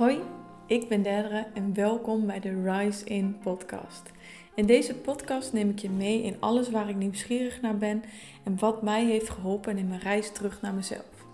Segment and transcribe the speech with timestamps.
[0.00, 0.18] Hoi,
[0.66, 4.02] ik ben Derdere en welkom bij de Rise In podcast.
[4.54, 8.02] In deze podcast neem ik je mee in alles waar ik nieuwsgierig naar ben
[8.44, 11.26] en wat mij heeft geholpen in mijn reis terug naar mezelf.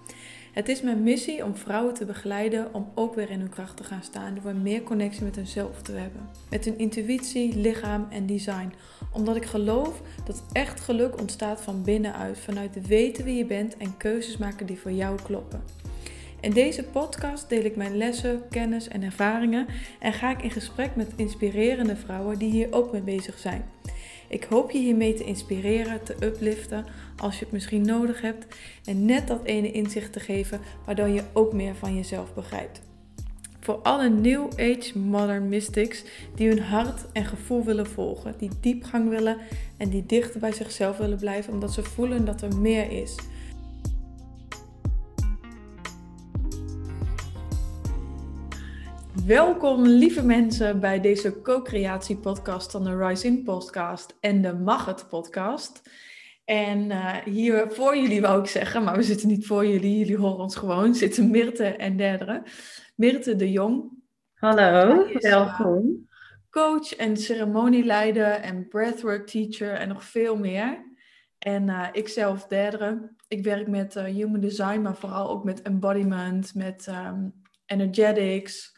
[0.52, 3.84] Het is mijn missie om vrouwen te begeleiden om ook weer in hun kracht te
[3.84, 6.28] gaan staan door meer connectie met hunzelf te hebben.
[6.50, 8.72] Met hun intuïtie, lichaam en design.
[9.12, 13.96] Omdat ik geloof dat echt geluk ontstaat van binnenuit, vanuit weten wie je bent en
[13.96, 15.85] keuzes maken die voor jou kloppen.
[16.46, 19.66] In deze podcast deel ik mijn lessen, kennis en ervaringen
[20.00, 23.64] en ga ik in gesprek met inspirerende vrouwen die hier ook mee bezig zijn.
[24.28, 26.84] Ik hoop je hiermee te inspireren, te upliften
[27.16, 28.46] als je het misschien nodig hebt
[28.84, 32.80] en net dat ene inzicht te geven waardoor je ook meer van jezelf begrijpt.
[33.60, 39.08] Voor alle New Age Modern Mystics die hun hart en gevoel willen volgen, die diepgang
[39.08, 39.36] willen
[39.76, 43.14] en die dichter bij zichzelf willen blijven omdat ze voelen dat er meer is.
[49.26, 55.08] Welkom lieve mensen bij deze co-creatie podcast van de Rising podcast en de Mag het
[55.08, 55.90] podcast.
[56.44, 60.16] En uh, hier voor jullie wou ik zeggen, maar we zitten niet voor jullie, jullie
[60.16, 62.42] horen ons gewoon, zitten Mirte en Derdere.
[62.96, 63.90] Mirte de Jong.
[64.34, 66.08] Hallo, is, eh, welkom.
[66.50, 70.94] coach en ceremonieleider en breathwork teacher en nog veel meer.
[71.38, 73.14] En uh, ik zelf Derdere.
[73.28, 78.75] Ik werk met human design, maar vooral ook met embodiment, met um, energetics,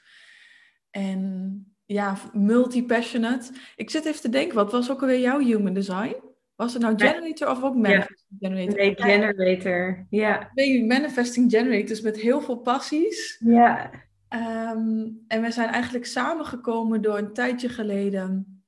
[0.98, 3.52] en ja, multi-passionate.
[3.77, 6.16] Ik zit even te denken, wat was ook alweer jouw human design?
[6.56, 8.77] Was het nou generator of ook manifesting generator?
[8.77, 10.50] Nee, generator, ja.
[10.55, 13.40] Ben manifesting generators met heel veel passies.
[13.44, 13.90] Ja.
[14.30, 18.62] Um, en we zijn eigenlijk samengekomen door een tijdje geleden.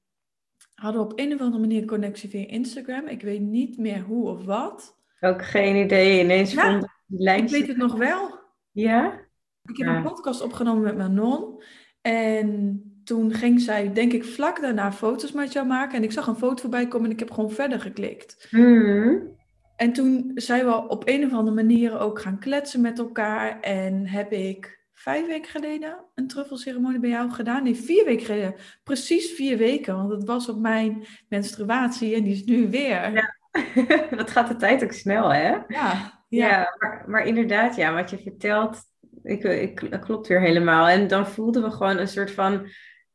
[0.75, 3.07] Hadden we op een of andere manier connectie via Instagram.
[3.07, 4.97] Ik weet niet meer hoe of wat.
[5.21, 6.23] Ook geen idee.
[6.23, 6.85] Ineens ja, vond
[7.17, 8.39] ik weet het nog wel.
[8.71, 9.29] Ja?
[9.63, 11.63] Ik heb een podcast opgenomen met mijn non.
[12.01, 15.97] En toen ging zij, denk ik, vlak daarna foto's met jou maken.
[15.97, 18.49] En ik zag een foto voorbij komen en ik heb gewoon verder geklikt.
[18.51, 19.39] Mm.
[19.77, 23.61] En toen zijn we op een of andere manier ook gaan kletsen met elkaar.
[23.61, 27.63] En heb ik vijf weken geleden een truffelceremonie bij jou gedaan.
[27.63, 28.55] Nee, vier weken geleden.
[28.85, 33.13] Precies vier weken, want het was op mijn menstruatie en die is nu weer.
[33.13, 33.35] Ja,
[34.17, 35.49] dat gaat de tijd ook snel, hè?
[35.51, 35.65] Ja.
[35.69, 38.79] Ja, ja maar, maar inderdaad, ja, wat je vertelt,
[39.23, 40.89] ik, ik, dat klopt weer helemaal.
[40.89, 42.69] En dan voelden we gewoon een soort van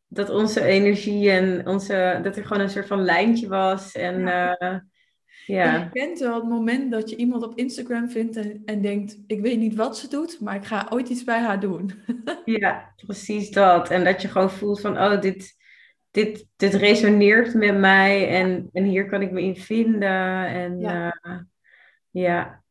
[0.07, 3.91] dat onze energie en onze, dat er gewoon een soort van lijntje was.
[3.91, 4.61] En ja.
[4.61, 4.77] Uh,
[5.45, 5.77] ja.
[5.77, 9.41] Je kent wel het moment dat je iemand op Instagram vindt en, en denkt, ik
[9.41, 11.91] weet niet wat ze doet, maar ik ga ooit iets bij haar doen.
[12.45, 13.89] ja, precies dat.
[13.89, 15.55] En dat je gewoon voelt van, oh, dit,
[16.11, 20.47] dit, dit resoneert met mij en, en hier kan ik me in vinden.
[20.47, 21.19] En ja.
[21.21, 21.39] Uh,
[22.11, 22.63] ja.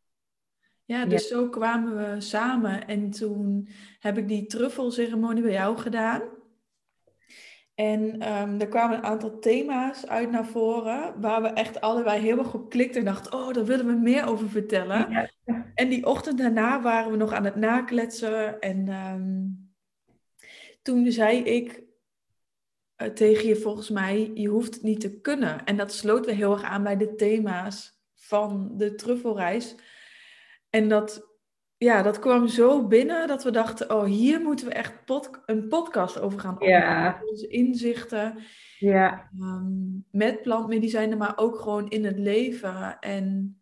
[0.85, 3.69] Ja, dus zo kwamen we samen en toen
[3.99, 6.23] heb ik die truffelceremonie bij jou gedaan.
[7.75, 12.39] En um, er kwamen een aantal thema's uit naar voren waar we echt allebei heel
[12.39, 15.11] erg op klikten en dachten, oh, daar willen we meer over vertellen.
[15.11, 15.31] Ja.
[15.75, 19.73] En die ochtend daarna waren we nog aan het nakletsen en um,
[20.83, 21.83] toen zei ik
[23.03, 25.65] uh, tegen je volgens mij, je hoeft het niet te kunnen.
[25.65, 29.75] En dat sloot weer heel erg aan bij de thema's van de truffelreis.
[30.75, 31.29] En dat,
[31.77, 35.69] ja, dat kwam zo binnen dat we dachten, oh, hier moeten we echt pod een
[35.69, 36.79] podcast over gaan opnemen.
[36.79, 37.21] Ja.
[37.31, 38.39] Onze inzichten.
[38.79, 39.31] Ja.
[39.41, 42.99] Um, met plantmedicijnen, maar ook gewoon in het leven.
[42.99, 43.59] En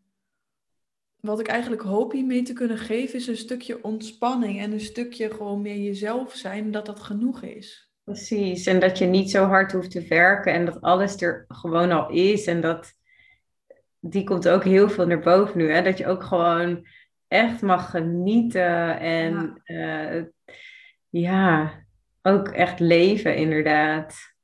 [1.20, 5.30] wat ik eigenlijk hoop hiermee te kunnen geven, is een stukje ontspanning en een stukje
[5.30, 7.92] gewoon meer jezelf zijn, dat dat genoeg is.
[8.04, 11.90] Precies, en dat je niet zo hard hoeft te werken en dat alles er gewoon
[11.90, 12.46] al is.
[12.46, 12.92] En dat,
[13.98, 15.82] die komt ook heel veel naar boven nu, hè?
[15.82, 16.86] dat je ook gewoon
[17.32, 20.12] echt mag genieten en ja.
[20.12, 20.24] Uh,
[21.08, 21.72] ja,
[22.22, 24.34] ook echt leven inderdaad.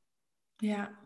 [0.57, 0.99] Ja.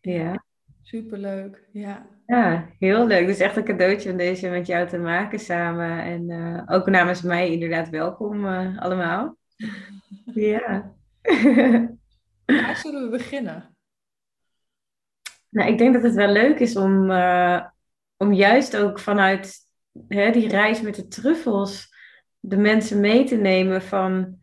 [0.00, 0.44] Ja.
[0.82, 2.06] Superleuk, ja.
[2.26, 3.26] Ja, heel leuk.
[3.26, 6.02] Dus echt een cadeautje om deze met jou te maken samen.
[6.02, 9.36] En uh, ook namens mij inderdaad welkom uh, allemaal.
[10.34, 10.94] ja.
[12.46, 13.76] Waar zullen we beginnen?
[15.48, 17.66] Nou, ik denk dat het wel leuk is om, uh,
[18.16, 19.69] om juist ook vanuit
[20.08, 21.88] hè, die reis met de truffels
[22.40, 24.38] de mensen mee te nemen van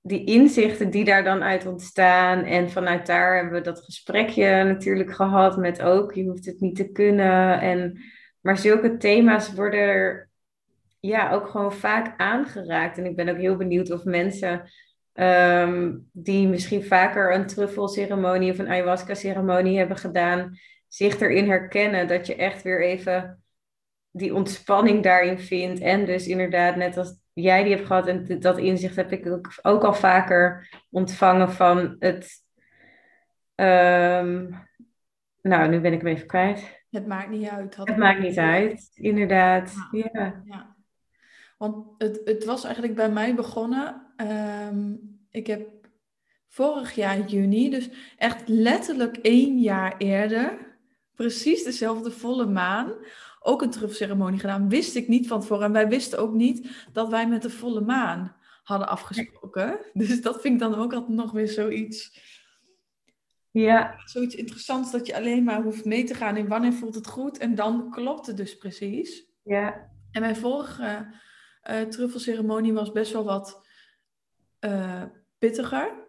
[0.00, 2.44] die inzichten die daar dan uit ontstaan.
[2.44, 6.76] En vanuit daar hebben we dat gesprekje natuurlijk gehad met ook, je hoeft het niet
[6.76, 7.60] te kunnen.
[7.60, 7.98] En,
[8.40, 10.28] maar zulke thema's worden er
[11.00, 12.98] ja, ook gewoon vaak aangeraakt.
[12.98, 14.70] En ik ben ook heel benieuwd of mensen
[15.14, 20.58] um, die misschien vaker een truffelceremonie of een ayahuasca-ceremonie hebben gedaan,
[20.88, 23.37] zich erin herkennen dat je echt weer even
[24.18, 25.80] die ontspanning daarin vind.
[25.80, 29.48] En dus inderdaad, net als jij die hebt gehad en dat inzicht heb ik ook,
[29.62, 32.44] ook al vaker ontvangen van het.
[33.54, 34.50] ehm,
[35.42, 36.76] nou, nu ben ik hem even kwijt.
[36.90, 37.76] Het maakt niet uit.
[37.76, 39.74] Het maakt niet uit, inderdaad.
[39.90, 40.10] Ja.
[40.12, 40.42] Ja.
[40.44, 40.76] Ja.
[41.58, 44.12] Want het, het was eigenlijk bij mij begonnen.
[44.16, 44.94] ehm,
[45.30, 45.68] ik heb
[46.48, 50.76] vorig jaar juni, dus echt letterlijk één jaar eerder,
[51.14, 52.92] precies dezelfde volle maan,
[53.40, 54.68] ook een truffelceremonie gedaan.
[54.68, 55.64] Wist ik niet van tevoren.
[55.64, 59.78] En wij wisten ook niet dat wij met de volle maan hadden afgesproken.
[59.92, 62.20] Dus dat vind ik dan ook altijd nog weer zoiets,
[63.50, 67.06] Ja, zoiets interessants dat je alleen maar hoeft mee te gaan in wanneer voelt het
[67.06, 67.38] goed.
[67.38, 69.26] En dan klopt het dus precies.
[69.42, 71.16] ja, En mijn vorige
[71.62, 73.66] eh truffelceremonie was best wel wat
[74.58, 75.02] eh,
[75.38, 76.07] pittiger.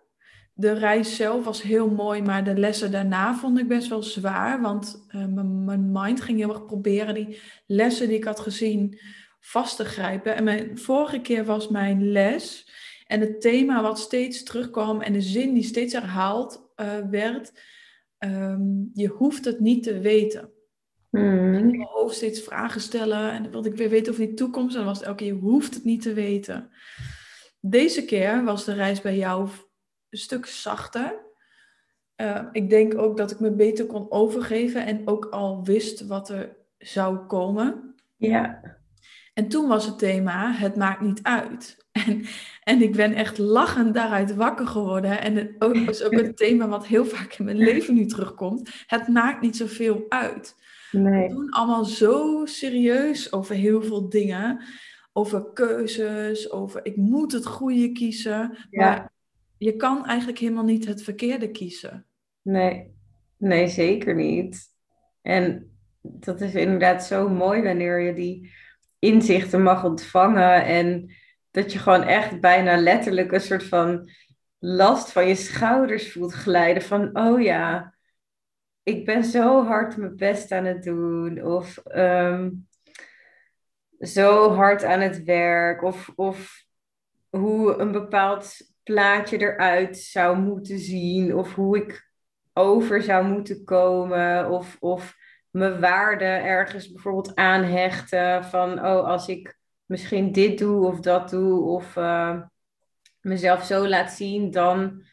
[0.60, 4.62] De reis zelf was heel mooi, maar de lessen daarna vond ik best wel zwaar.
[4.62, 9.00] Want eh, mijn- mijn mind ging heel erg proberen die lessen die ik had gezien
[9.40, 10.36] vast te grijpen.
[10.36, 12.72] En mijn vorige keer was mijn les
[13.08, 17.52] en het thema wat steeds terugkwam en de zin die steeds herhaald eh, werd.
[18.18, 18.62] ehm,
[18.94, 20.50] je hoeft het niet te weten
[21.10, 21.54] Hmm.
[21.54, 23.32] in mijn hoofd steeds vragen stellen.
[23.32, 24.72] En dan wilde ik weer weten over die toekomst.
[24.76, 26.70] En dan was het elke keer, je hoeft het niet te weten.
[27.62, 29.50] Deze keer was de reis bij jou
[30.10, 31.28] een stuk zachter.
[32.16, 34.86] Eh, ik denk ook dat ik me beter kon overgeven.
[34.86, 37.96] En ook al wist wat er zou komen.
[38.16, 38.62] ja,
[39.34, 41.78] En toen was het thema, het maakt niet uit.
[42.06, 42.26] En,
[42.64, 45.22] en ik ben echt lachend daaruit wakker geworden.
[45.22, 48.70] En het ook, is ook een thema wat heel vaak in mijn leven nu terugkomt.
[48.88, 50.56] Het maakt niet zoveel uit.
[50.92, 54.64] We nee, doen allemaal zo serieus over heel veel dingen.
[55.14, 58.50] Over keuzes, over ik moet het goede kiezen.
[58.72, 59.12] Maar ja,
[59.60, 62.06] je kan eigenlijk helemaal niet het verkeerde kiezen.
[62.42, 62.94] nee,
[63.38, 64.68] nee, zeker niet.
[65.22, 65.72] En
[66.02, 68.52] dat is inderdaad zo mooi wanneer je die
[69.00, 71.14] inzichten mag ontvangen en
[71.52, 74.10] dat je gewoon echt bijna letterlijk een soort van
[74.60, 77.96] last van je schouders voelt glijden van, oh ja,
[78.84, 82.50] ik ben zo hard mijn best aan het doen of ehm,
[84.00, 86.64] zo hard aan het werk of, of
[87.30, 92.10] hoe een bepaald plaatje eruit zou moeten zien of hoe ik
[92.54, 95.16] over zou moeten komen of, of
[95.50, 101.64] mijn waarde ergens bijvoorbeeld aanhechten van oh als ik misschien dit doe of dat doe
[101.64, 102.42] of eh,
[103.22, 105.04] mezelf zo laat zien dan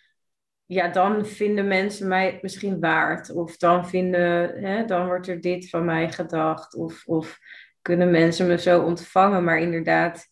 [0.66, 5.68] ja dan vinden mensen mij misschien waard of dan vinden hè, dan wordt er dit
[5.68, 7.38] van mij gedacht of, of
[7.86, 9.44] kunnen mensen me zo ontvangen.
[9.44, 10.28] Maar inderdaad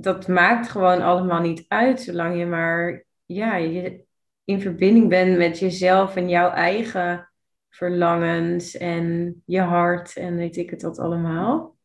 [0.00, 4.04] dat maakt gewoon allemaal niet uit zolang je maar ja je
[4.44, 7.30] in verbinding bent met jezelf en jouw eigen
[7.68, 11.76] verlangens en je hart en weet ik het wat allemaal.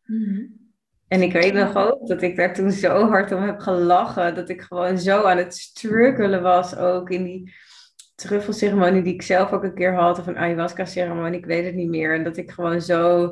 [1.08, 4.36] En ik weet nog ook dat ik daar toen zo hard om heb gelachen.
[4.36, 7.54] Dat ik gewoon zo aan het struggelen was ook in die
[8.16, 10.20] truffelceremonie die ik zelf ook een keer had.
[10.20, 12.14] Of een ayahuasca ceremonie, ik weet het niet meer.
[12.14, 13.24] En dat ik gewoon zo,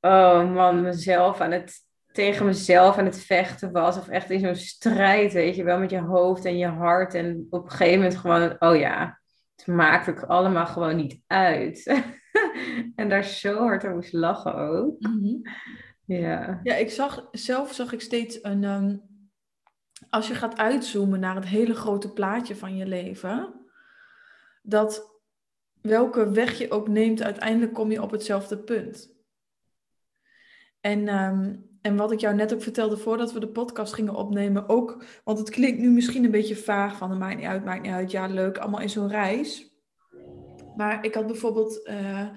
[0.00, 1.74] oh man, mezelf aan het,
[2.14, 3.98] tegen mezelf aan het vechten was.
[3.98, 7.14] Of echt in zo'n strijd, weet je wel, met je hoofd en je hart.
[7.14, 9.20] En op een gegeven moment gewoon, oh ja,
[9.56, 12.02] het maakt ook allemaal gewoon niet uit.
[12.96, 15.00] en daar zo hard om moest lachen ook.
[15.00, 15.36] Mhm.
[16.04, 16.60] Ja.
[16.62, 18.64] Ja, ik zag, zelf zag ik steeds een.
[18.64, 18.96] ehm,
[20.10, 23.66] als je gaat uitzoomen naar het hele grote plaatje van je leven,
[24.62, 25.20] dat
[25.80, 29.14] welke weg je ook neemt, uiteindelijk kom je op hetzelfde punt.
[30.80, 34.68] En, ehm, en wat ik jou net ook vertelde voordat we de podcast gingen opnemen,
[34.68, 37.92] ook, want het klinkt nu misschien een beetje vaag van, maakt niet uit, maakt niet
[37.92, 39.72] uit, ja leuk, allemaal in zo'n reis.
[40.76, 42.28] Maar ik had bijvoorbeeld eh,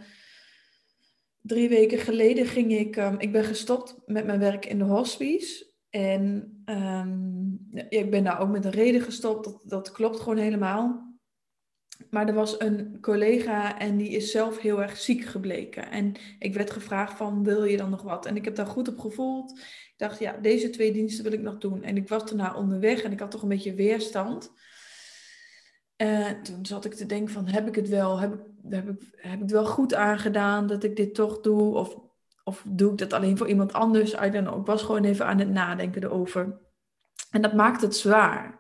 [1.41, 5.71] drie weken geleden ging ik, ehm, ik ben gestopt met mijn werk in de hospice.
[5.89, 7.51] En ehm,
[7.89, 11.06] ik ben daar ook met een reden gestopt, dat, dat klopt gewoon helemaal.
[12.09, 15.91] Maar er was een collega en die is zelf heel erg ziek gebleken.
[15.91, 18.25] En ik werd gevraagd van, wil je dan nog wat?
[18.25, 19.59] En ik heb daar goed op gevoeld.
[19.59, 21.83] Ik dacht, ja, deze twee diensten wil ik nog doen.
[21.83, 24.51] En ik was daarna onderweg en ik had toch een beetje weerstand.
[25.95, 28.39] Eh, toen zat ik te denken van, heb ik het wel, heb ik,
[28.69, 31.75] heb ik, heb ik het wel goed aangedaan dat ik dit toch doe?
[31.75, 31.97] Of,
[32.43, 34.13] of doe ik dat alleen voor iemand anders?
[34.13, 36.59] Ik was gewoon even aan het nadenken erover.
[37.31, 38.59] En dat maakt het zwaar.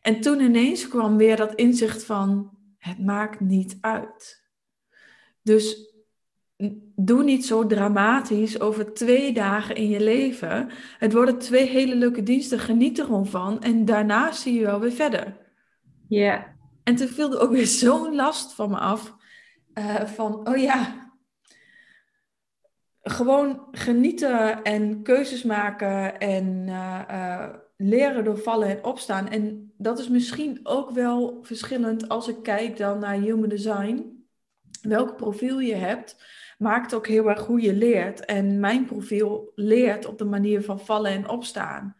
[0.00, 4.48] En toen ineens kwam weer dat inzicht van, het maakt niet uit.
[5.42, 5.88] Dus
[6.96, 10.70] doe niet zo dramatisch over twee dagen in je leven.
[10.98, 13.62] Het worden twee hele leuke diensten, geniet er gewoon van.
[13.62, 15.36] En daarna zie je wel weer verder.
[16.08, 16.56] Ja.
[16.82, 19.18] En toen viel er ook weer zo'n last van me af.
[19.72, 21.10] eh, van, oh ja,
[23.02, 29.28] gewoon genieten en keuzes maken en eh, eh, leren door vallen en opstaan.
[29.28, 34.24] En dat is misschien ook wel verschillend als ik kijk dan naar human design.
[34.82, 36.24] Welk profiel je hebt,
[36.58, 38.24] maakt ook heel erg hoe je leert.
[38.24, 41.96] En mijn profiel leert op de manier van vallen en opstaan.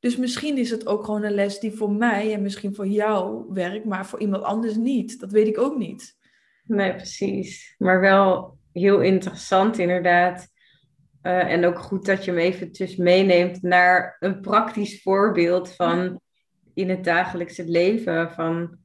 [0.00, 3.44] Dus misschien is het ook gewoon een les die voor mij en misschien voor jou
[3.52, 5.20] werkt, maar voor iemand anders niet.
[5.20, 6.18] Dat weet ik ook niet.
[6.64, 7.74] Nee, precies.
[7.78, 10.48] Maar wel heel interessant inderdaad.
[11.22, 16.22] Uh, en ook goed dat je hem eventjes meeneemt naar een praktisch voorbeeld van
[16.74, 18.30] in het dagelijkse leven.
[18.30, 18.78] Van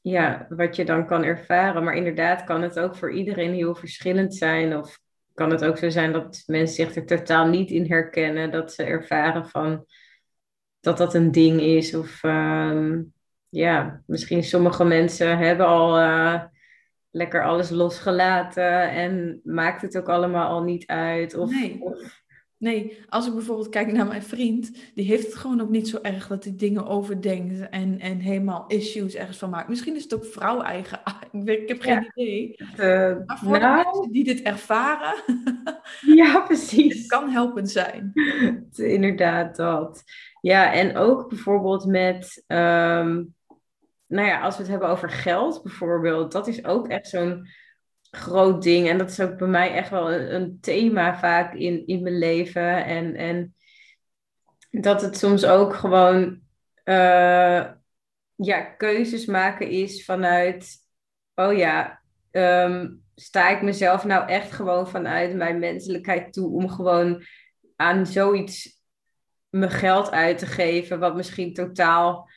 [0.00, 1.84] ja, wat je dan kan ervaren.
[1.84, 4.76] Maar inderdaad kan het ook voor iedereen heel verschillend zijn.
[4.76, 5.00] Of
[5.34, 8.50] kan het ook zo zijn dat mensen zich er totaal niet in herkennen.
[8.50, 9.86] Dat ze ervaren van
[10.80, 11.94] dat dat een ding is.
[11.94, 13.12] Of um,
[13.48, 16.42] ja, misschien sommige mensen hebben al uh,
[17.10, 21.34] lekker alles losgelaten en maakt het ook allemaal al niet uit.
[21.34, 21.80] Of, nee.
[21.80, 22.17] of
[22.58, 25.98] Nee, als ik bijvoorbeeld kijk naar mijn vriend, die heeft het gewoon ook niet zo
[26.02, 29.68] erg dat hij dingen overdenkt en, en helemaal issues ergens van maakt.
[29.68, 31.00] Misschien is het ook vrouw-eigen.
[31.44, 32.54] Ik heb geen idee.
[32.76, 35.14] Uh, maar voor nou, de mensen die dit ervaren,
[36.20, 36.98] ja, precies.
[36.98, 38.12] het kan helpend zijn.
[38.76, 40.02] Inderdaad, dat.
[40.40, 43.34] Ja, en ook bijvoorbeeld met, um,
[44.06, 47.46] nou ja, als we het hebben over geld bijvoorbeeld, dat is ook echt zo'n
[48.10, 48.88] groot ding.
[48.88, 52.84] En dat is ook bij mij echt wel een, thema vaak in, in mijn leven.
[52.84, 53.54] En, en
[54.70, 56.40] dat het soms ook gewoon
[56.84, 57.66] uh,
[58.34, 60.76] ja, keuzes maken is vanuit,
[61.34, 67.22] oh ja, um, sta ik mezelf nou echt gewoon vanuit mijn menselijkheid toe om gewoon
[67.76, 68.82] aan zoiets
[69.48, 72.30] mijn geld uit te geven, wat misschien totaal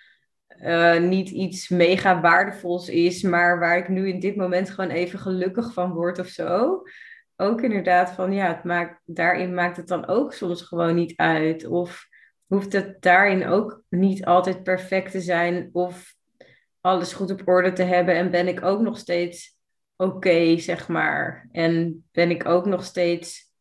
[0.61, 5.19] uh, niet iets mega waardevols is, maar waar ik nu in dit moment gewoon even
[5.19, 6.81] gelukkig van word of zo.
[7.35, 11.65] Ook inderdaad van ja, het maakt, daarin maakt het dan ook soms gewoon niet uit.
[11.65, 12.07] Of
[12.45, 16.15] hoeft het daarin ook niet altijd perfect te zijn of
[16.81, 19.59] alles goed op orde te hebben en ben ik ook nog steeds
[19.95, 21.47] oké, zeg maar.
[21.51, 23.51] En ben ik ook nog steeds,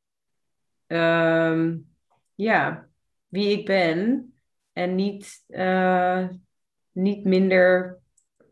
[0.87, 1.89] um,
[2.35, 2.89] ja,
[3.27, 4.33] wie ik ben
[4.73, 6.29] en niet, uh,
[7.01, 7.99] niet minder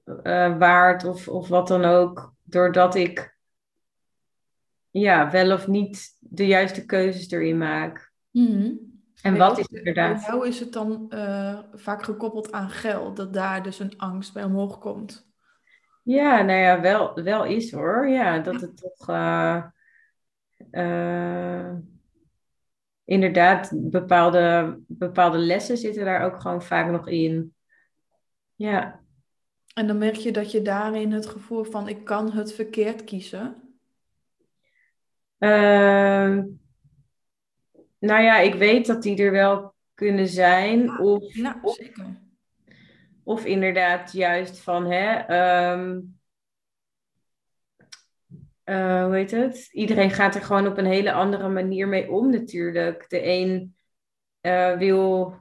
[0.04, 3.36] uh, waard of, of wat dan ook, doordat ik
[4.90, 8.12] ja, wel of niet de juiste keuzes erin maak.
[8.30, 8.78] Mm
[9.22, 10.14] En Nee, wat is inderdaad?
[10.14, 14.32] Bij jou is het dan eh, vaak gekoppeld aan geld, dat daar dus een angst
[14.32, 15.26] bij omhoog komt.
[16.02, 18.08] Ja, nou ja, wel, wel is hoor.
[18.08, 19.62] Ja, dat het toch eh,
[20.70, 21.74] eh,
[23.04, 27.54] inderdaad bepaalde, bepaalde lessen zitten daar ook gewoon vaak nog in.
[28.58, 29.00] Ja,
[29.74, 33.62] En dan merk je dat je daarin het gevoel van ik kan het verkeerd kiezen.
[35.38, 36.44] Ehm,
[37.98, 40.98] nou ja, ik weet dat die er wel kunnen zijn.
[40.98, 42.06] Of, Nou, zeker.
[43.24, 46.00] of inderdaad juist van, hè, ehm,
[48.64, 49.68] eh, hoe heet het?
[49.72, 53.08] Iedereen gaat er gewoon op een hele andere manier mee om natuurlijk.
[53.08, 53.76] De een
[54.40, 55.36] eh, wil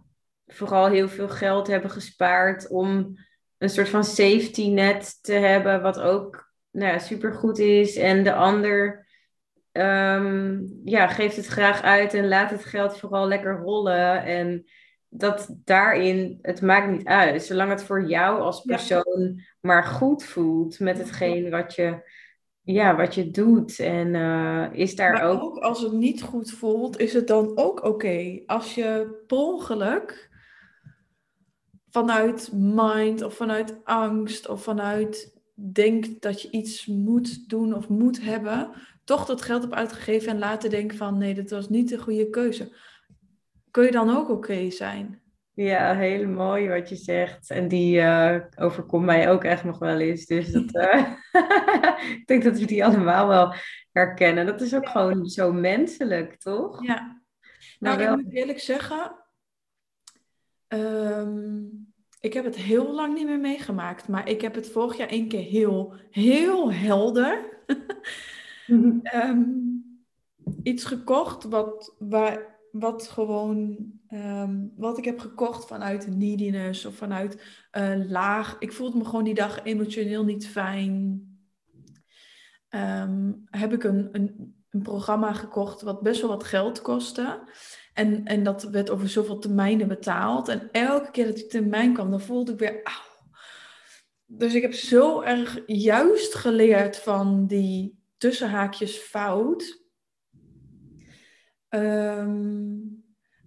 [0.48, 3.18] vooral heel veel geld hebben gespaard om
[3.58, 7.96] een soort van safety net te hebben, wat ook nou ja, supergoed is.
[7.96, 9.06] En de ander
[9.72, 14.24] ehm, ja, geeft het graag uit en laat het geld vooral lekker rollen.
[14.24, 14.66] En
[15.10, 17.44] dat daarin, het maakt niet uit.
[17.44, 18.76] Zolang het voor jou als Ja.
[18.76, 22.10] persoon maar goed voelt met hetgeen wat je,
[22.62, 23.80] ja, wat je doet.
[23.80, 25.42] En eh, is daar Maar ook.
[25.42, 28.42] ook als het niet goed voelt, is het dan ook oké.
[28.46, 30.27] Als je per ongeluk
[31.90, 38.22] vanuit mind of vanuit angst of vanuit denkt dat je iets moet doen of moet
[38.22, 38.72] hebben,
[39.04, 42.30] toch dat geld hebt uitgegeven en laten denken van nee, dit was niet de goede
[42.30, 42.76] keuze.
[43.72, 45.22] Kun je dan ook oké zijn?
[45.54, 47.50] Ja, heel mooi wat je zegt.
[47.50, 50.26] En die eh, overkomt mij ook echt nog wel eens.
[50.26, 51.12] Dus dat, eh,
[52.20, 53.54] ik denk dat we die allemaal wel
[53.92, 54.46] herkennen.
[54.46, 56.86] Dat is ook gewoon zo menselijk, toch?
[56.86, 57.22] Ja.
[57.80, 59.27] Nou, wel, ik moet eerlijk zeggen,
[60.68, 61.66] ehm,
[62.20, 65.28] ik heb het heel lang niet meer meegemaakt, maar ik heb het vorig jaar één
[65.28, 67.64] keer heel, heel helder
[69.04, 69.44] ehm,
[70.64, 77.66] iets gekocht wat, waar, wat gewoon, ehm, wat ik heb gekocht vanuit neediness of vanuit
[77.72, 78.56] eh, laag.
[78.60, 81.22] Ik voelde me gewoon die dag emotioneel niet fijn.
[83.46, 87.40] Heb ik een, een, een programma gekocht wat best wel wat geld kostte.
[87.98, 90.48] En, en dat werd over zoveel termijnen betaald.
[90.48, 93.32] En elke keer dat die termijn kwam, dan voelde ik weer, auw.
[94.26, 99.86] Dus ik heb zo erg juist geleerd van die tussenhaakjes fout.
[101.70, 102.76] ehm,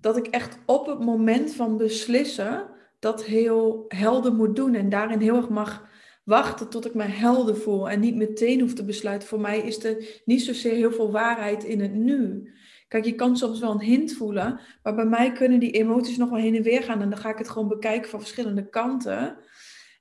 [0.00, 5.20] dat ik echt op het moment van beslissen dat heel helder moet doen en daarin
[5.20, 5.88] heel erg mag
[6.24, 9.28] wachten tot ik me helder voel en niet meteen hoef te besluiten.
[9.28, 12.52] Voor mij is er niet zozeer heel veel waarheid in het nu.
[12.90, 16.30] Kijk, je kan soms wel een hint voelen, maar bij mij kunnen die emoties nog
[16.30, 19.36] wel heen en weer gaan en dan ga ik het gewoon bekijken van verschillende kanten.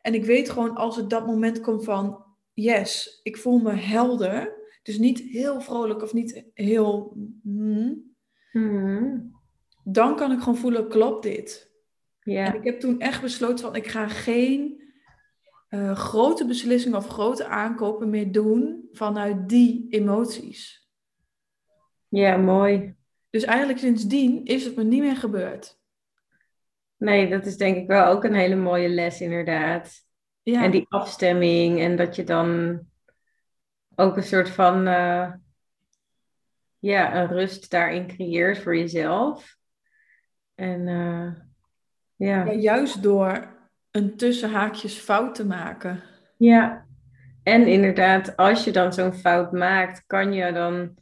[0.02, 4.58] En ik weet gewoon als het dat moment komt van, yes, ik voel me helder.
[4.84, 7.18] Dus niet heel vrolijk of niet heel.
[7.44, 8.08] Hmm,
[8.52, 9.20] Mhm.
[9.84, 11.72] dan kan ik gewoon voelen, klopt dit?
[12.20, 14.78] En Ja, ik heb toen echt besloten van, ik ga geen
[15.68, 20.89] eh, grote beslissingen of grote aankopen meer doen vanuit die emoties.
[22.10, 22.96] Ja, mooi.
[23.30, 25.78] Dus eigenlijk sindsdien is het me niet meer gebeurd.
[26.98, 30.08] Nee, dat is denk ik wel ook een hele mooie les, inderdaad.
[30.42, 32.80] Ja, En die afstemming en dat je dan
[33.96, 35.32] ook een soort van, eh,
[36.80, 39.58] ja, een rust daarin creëert voor jezelf.
[40.56, 41.34] En eh,
[42.16, 43.58] ja, ja, juist door
[43.92, 46.04] een tussenhaakjes fout te maken.
[46.38, 46.88] ja.
[47.44, 50.98] En inderdaad, als je dan zo'n fout maakt, kan je dan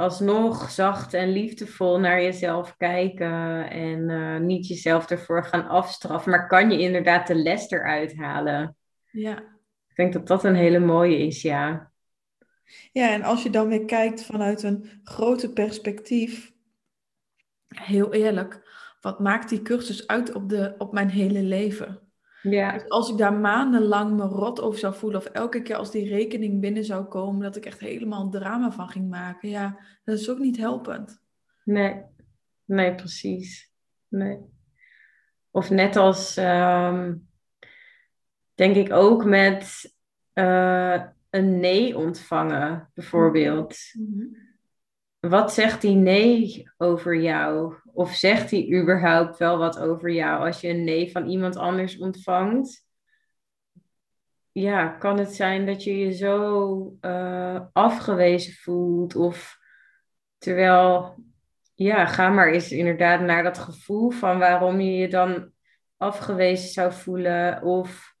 [0.00, 6.46] alsnog zacht en liefdevol naar jezelf kijken en eh, niet jezelf ervoor gaan afstraffen, maar
[6.46, 8.76] kan je inderdaad de les eruit halen.
[9.10, 9.38] Ja.
[9.88, 11.90] Ik denk dat dat een hele mooie is, ja.
[12.92, 16.52] Ja, en als je dan weer kijkt vanuit een groter perspectief,
[17.68, 18.68] heel eerlijk,
[19.00, 22.09] wat maakt die cursus uit op, de, op mijn hele leven?
[22.42, 25.90] Ja, Dus als ik daar maandenlang me rot over zou voelen, of elke keer als
[25.90, 30.18] die rekening binnen zou komen, dat ik echt helemaal drama van ging maken, ja, dat
[30.18, 31.22] is ook niet helpend.
[31.64, 32.02] nee,
[32.64, 33.72] nee, precies.
[34.08, 34.38] Nee.
[35.50, 37.14] Of net als, ehm,
[38.54, 39.94] denk ik ook met
[40.32, 43.76] eh, een nee ontvangen, bijvoorbeeld.
[45.20, 47.74] Wat zegt die nee over jou?
[47.84, 51.98] Of zegt die überhaupt wel wat over jou als je een nee van iemand anders
[51.98, 52.88] ontvangt?
[54.52, 59.16] Ja, kan het zijn dat je je zo eh, afgewezen voelt?
[59.16, 59.58] Of
[60.38, 61.16] terwijl,
[61.74, 65.52] ja, ga maar eens inderdaad naar dat gevoel van waarom je je dan
[65.96, 67.62] afgewezen zou voelen.
[67.62, 68.14] Of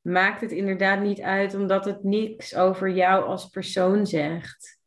[0.00, 4.78] maakt het inderdaad niet uit omdat het niks over jou als persoon zegt?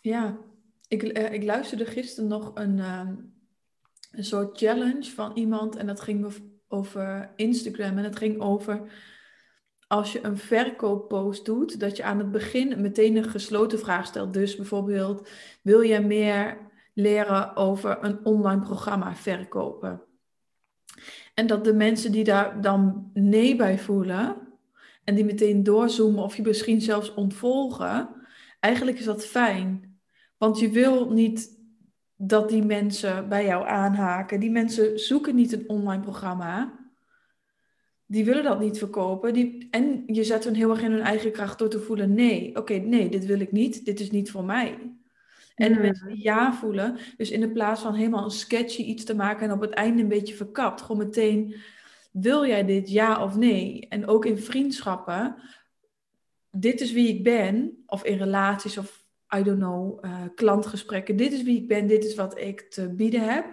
[0.00, 0.38] Ja,
[0.88, 3.14] ik, eh, ik luisterde gisteren nog een, ehm,
[4.10, 8.90] een soort challenge van iemand en dat ging ov- over Instagram en het ging over
[9.86, 14.32] als je een verkooppost doet, dat je aan het begin meteen een gesloten vraag stelt.
[14.32, 15.28] Dus bijvoorbeeld,
[15.62, 16.58] wil jij meer
[16.94, 20.02] leren over een online programma verkopen?
[21.34, 24.36] En dat de mensen die daar dan nee bij voelen
[25.04, 28.08] en die meteen doorzoomen of je misschien zelfs ontvolgen,
[28.60, 29.95] eigenlijk is dat fijn.
[30.36, 31.56] Want je wil niet
[32.16, 34.40] dat die mensen bij jou aanhaken.
[34.40, 36.84] Die mensen zoeken niet een online programma.
[38.06, 39.32] Die willen dat niet verkopen.
[39.32, 42.56] Die, en je zet hen heel erg in hun eigen kracht door te voelen: nee,
[42.56, 43.84] oké, nee, dit wil ik niet.
[43.84, 44.96] Dit is niet voor mij.
[45.54, 49.04] En de mensen die ja voelen, dus in de plaats van helemaal een sketchy iets
[49.04, 51.54] te maken en op het einde een beetje verkapt, gewoon meteen:
[52.12, 53.86] wil jij dit ja of nee?
[53.88, 55.36] En ook in vriendschappen,
[56.50, 61.16] dit is wie ik ben, of in relaties of I don't know, eh, klantgesprekken.
[61.16, 63.46] Dit is wie ik ben, dit is wat ik te bieden heb.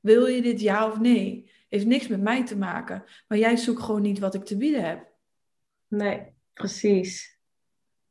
[0.00, 1.50] Wil je dit ja of nee?
[1.68, 3.04] Heeft niks met mij te maken.
[3.28, 5.12] Maar jij zoekt gewoon niet wat ik te bieden heb.
[5.88, 7.38] Nee, precies.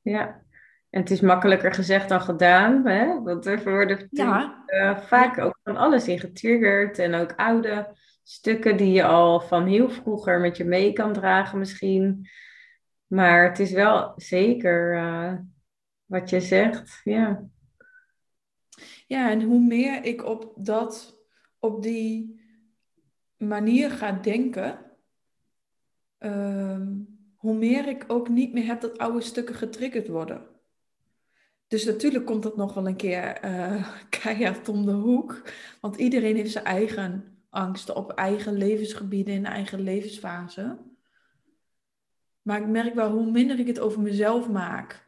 [0.02, 0.43] Ja.
[0.89, 3.21] En het is makkelijker gezegd dan gedaan, hè?
[3.21, 8.78] Want er worden Ja, eh, vaak ook van alles in getriggerd en ook oude stukken
[8.78, 12.30] die je al van heel vroeger met je mee kan dragen misschien.
[13.08, 15.34] Maar het is wel zeker eh,
[16.13, 17.49] wat je zegt, ja.
[19.08, 21.19] ja, en hoe meer ik op dat,
[21.60, 22.41] op die
[23.38, 24.80] manier ga denken,
[26.17, 26.93] ehm,
[27.36, 30.47] hoe meer ik ook niet meer heb dat oude stukken getriggerd worden.
[31.67, 35.41] Dus natuurlijk komt dat nog wel een keer eh, keihard om de hoek.
[35.82, 40.78] Want iedereen heeft zijn eigen angsten op eigen levensgebieden in eigen levensfase.
[42.41, 45.03] Maar ik merk wel hoe minder ik het over mezelf maak,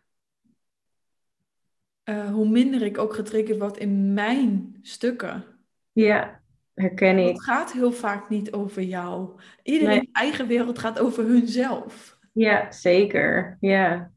[2.05, 5.43] eh, hoe minder ik ook getriggerd word in mijn stukken.
[5.91, 6.41] Ja,
[6.73, 7.41] herken Het ik.
[7.41, 9.39] gaat heel vaak niet over jou.
[9.63, 10.09] Iedereen Nee.
[10.11, 12.17] eigen wereld gaat over hunzelf.
[12.33, 13.57] Ja, zeker.
[13.59, 14.11] Ja.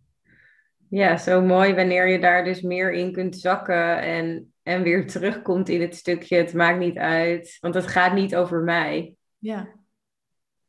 [0.88, 5.68] Ja, zo mooi wanneer je daar dus meer in kunt zakken en, en weer terugkomt
[5.68, 6.36] in het stukje.
[6.36, 9.14] Het maakt niet uit, want het gaat niet over mij.
[9.38, 9.68] Ja,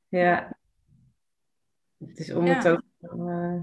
[0.08, 0.58] Ja.
[1.98, 2.56] Dus om Ja.
[2.56, 3.60] het ook, eh,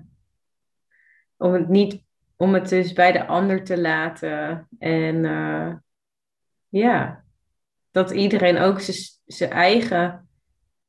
[1.37, 2.03] om het niet,
[2.37, 5.75] om het dus bij de ander te laten en, eh,
[6.69, 7.25] ja,
[7.91, 8.81] dat iedereen ook
[9.27, 10.29] zijn eigen,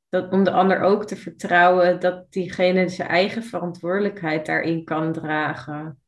[0.09, 6.01] dat, om de ander ook te vertrouwen dat diegene zijn eigen verantwoordelijkheid daarin kan dragen.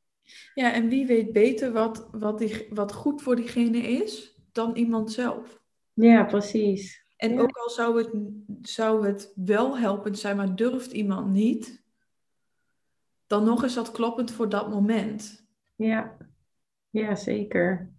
[0.54, 5.12] Ja, en wie weet beter wat, wat, die, wat goed voor diegene is dan iemand
[5.12, 5.60] zelf.
[5.94, 7.04] Ja, precies.
[7.18, 8.10] En ook al zou het,
[8.62, 11.84] zou het wel helpend zijn, maar durft iemand niet,
[13.30, 15.46] dan nog is dat kloppend voor dat moment.
[15.76, 16.18] Ja,
[16.90, 17.90] ja zeker.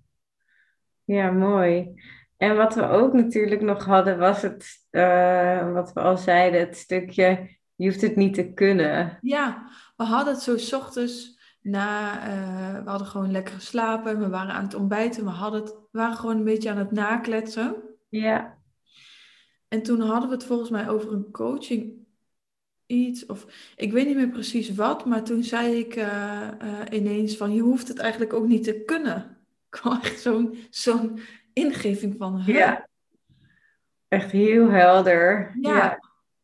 [1.05, 1.95] Ja, mooi.
[2.37, 6.77] En wat we ook natuurlijk nog hadden, was het, uh, wat we al zeiden, het
[6.77, 9.19] stukje, je hoeft het niet te kunnen.
[9.21, 14.29] Ja, we hadden het zo s ochtends na, uh, we hadden gewoon lekker geslapen, we
[14.29, 17.77] waren aan het ontbijten, we, hadden het, we waren gewoon een beetje aan het nakletsen.
[18.09, 18.59] Ja.
[19.69, 22.09] En toen hadden we het volgens mij over een coaching
[22.90, 26.48] iets, of ik weet niet meer precies wat, maar toen zei ik uh,
[26.90, 29.37] ineens van, je hoeft het eigenlijk ook niet te kunnen.
[29.70, 31.20] Gewoon echt zo'n zo'n
[31.53, 32.42] ingeving van.
[32.46, 32.88] Ja,
[34.09, 35.57] echt heel helder.
[35.61, 35.98] Ja.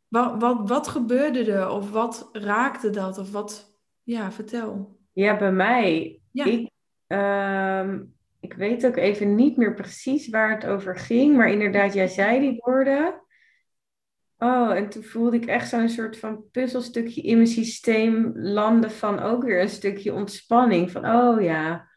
[0.09, 1.68] Wat, wat, wat gebeurde er?
[1.68, 3.18] Of wat raakte dat?
[3.18, 4.98] Of wat, ja, vertel.
[5.12, 6.20] Ja, bij mij.
[6.30, 6.44] Ja.
[6.44, 6.70] Ik,
[7.06, 8.02] ehm,
[8.40, 12.40] ik weet ook even niet meer precies waar het over ging, maar inderdaad, jij zei
[12.40, 13.14] die woorden.
[14.38, 19.18] Oh, en toen voelde ik echt zo'n soort van puzzelstukje in mijn systeem landen van
[19.18, 20.90] ook weer een stukje ontspanning.
[20.90, 21.88] Van, oh ja,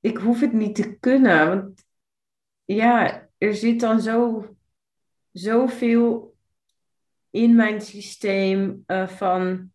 [0.00, 1.48] ik hoef het niet te kunnen.
[1.48, 1.84] Want
[2.64, 4.48] ja, er zit dan zo,
[5.32, 6.36] zoveel
[7.30, 9.72] in mijn systeem uh, van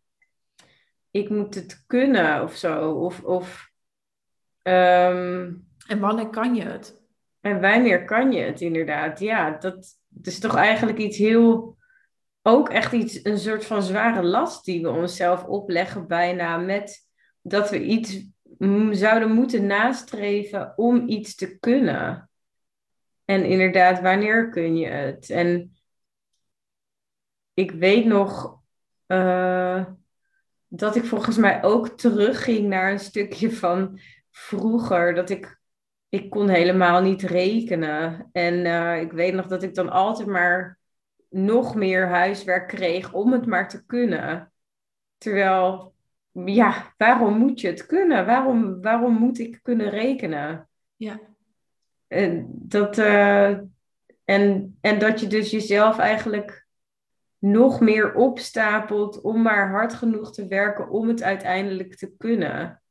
[1.12, 2.92] ik moet het kunnen of zo.
[2.92, 3.72] Of, of,
[4.64, 7.01] um, en wanneer kan je het?
[7.42, 9.20] En wanneer kan je het inderdaad?
[9.20, 11.78] Ja, dat, is toch eigenlijk iets heel.
[12.42, 17.08] Ook echt iets, een soort van zware last die we onszelf opleggen, bijna met
[17.42, 18.26] dat we iets
[18.92, 22.30] zouden moeten nastreven om iets te kunnen.
[23.26, 25.30] En inderdaad, wanneer kun je het?
[25.30, 25.76] En
[27.54, 28.60] ik weet nog
[29.08, 29.86] uh,
[30.68, 34.00] dat ik volgens mij ook terugging naar een stukje van
[34.32, 35.14] vroeger.
[35.14, 35.61] Dat ik,
[36.12, 38.30] ik kon helemaal niet rekenen.
[38.32, 40.80] En uh, ik weet nog dat ik dan altijd maar
[41.30, 44.52] nog meer huiswerk kreeg om het maar te kunnen.
[45.18, 45.94] Terwijl,
[46.32, 48.26] ja, waarom moet je het kunnen?
[48.26, 50.70] Waarom, waarom moet ik kunnen rekenen?
[50.96, 51.20] Ja.
[52.08, 53.58] En dat, uh,
[54.26, 56.68] en, en dat je dus jezelf eigenlijk
[57.38, 62.82] nog meer opstapelt om maar hard genoeg te werken om het uiteindelijk te kunnen.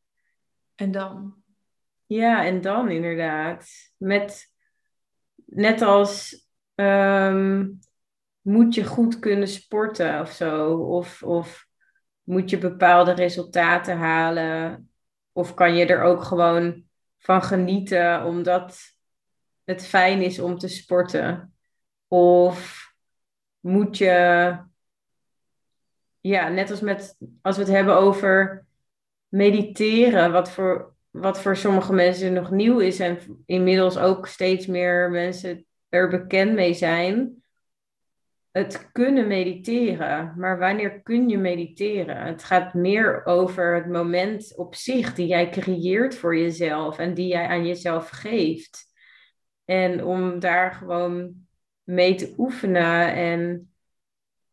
[0.75, 1.40] En dan?
[2.11, 3.71] Ja, en dan inderdaad.
[3.97, 4.53] Met,
[5.45, 7.79] net als um,
[8.41, 10.75] moet je goed kunnen sporten of zo.
[10.75, 11.67] Of, of
[12.23, 14.91] moet je bepaalde resultaten halen.
[15.33, 16.85] Of kan je er ook gewoon
[17.19, 18.79] van genieten omdat
[19.65, 21.55] het fijn is om te sporten?
[22.09, 22.87] Of
[23.61, 24.57] moet je,
[26.21, 28.67] ja, net als met, als we het hebben over
[29.29, 35.11] mediteren, wat voor, wat voor sommige mensen nog nieuw is en inmiddels ook steeds meer
[35.11, 37.43] mensen er bekend mee zijn.
[38.51, 42.27] Het kunnen mediteren, maar wanneer kun je mediteren?
[42.27, 47.27] Het gaat meer over het moment op zich die jij creëert voor jezelf en die
[47.27, 48.89] jij aan jezelf geeft.
[49.65, 51.33] En om daar gewoon
[51.83, 53.73] mee te oefenen en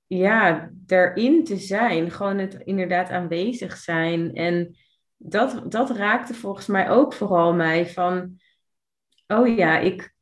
[0.08, 2.12] ja, daarin te zijn.
[2.12, 4.34] Gewoon het inderdaad aanwezig zijn.
[4.34, 4.78] En
[5.17, 8.39] dat, dat raakte volgens mij ook vooral mij van,
[9.27, 10.13] oh ja, ik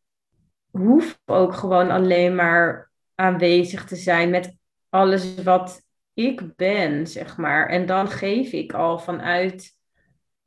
[0.71, 4.57] hoef ook gewoon alleen maar aanwezig te zijn met
[4.89, 7.69] alles wat ik ben, zeg maar.
[7.69, 9.73] En dan geef ik al vanuit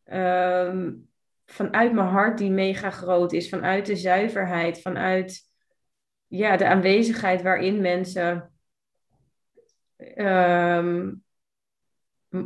[0.05, 0.93] ehm,
[1.47, 5.41] vanuit mijn hart die mega groot is, vanuit de zuiverheid, vanuit
[6.27, 8.53] ja, de aanwezigheid waarin mensen
[9.97, 11.13] ehm,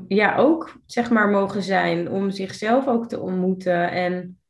[0.09, 4.41] ja, ook zeg maar mogen zijn om zichzelf ook te ontmoeten en,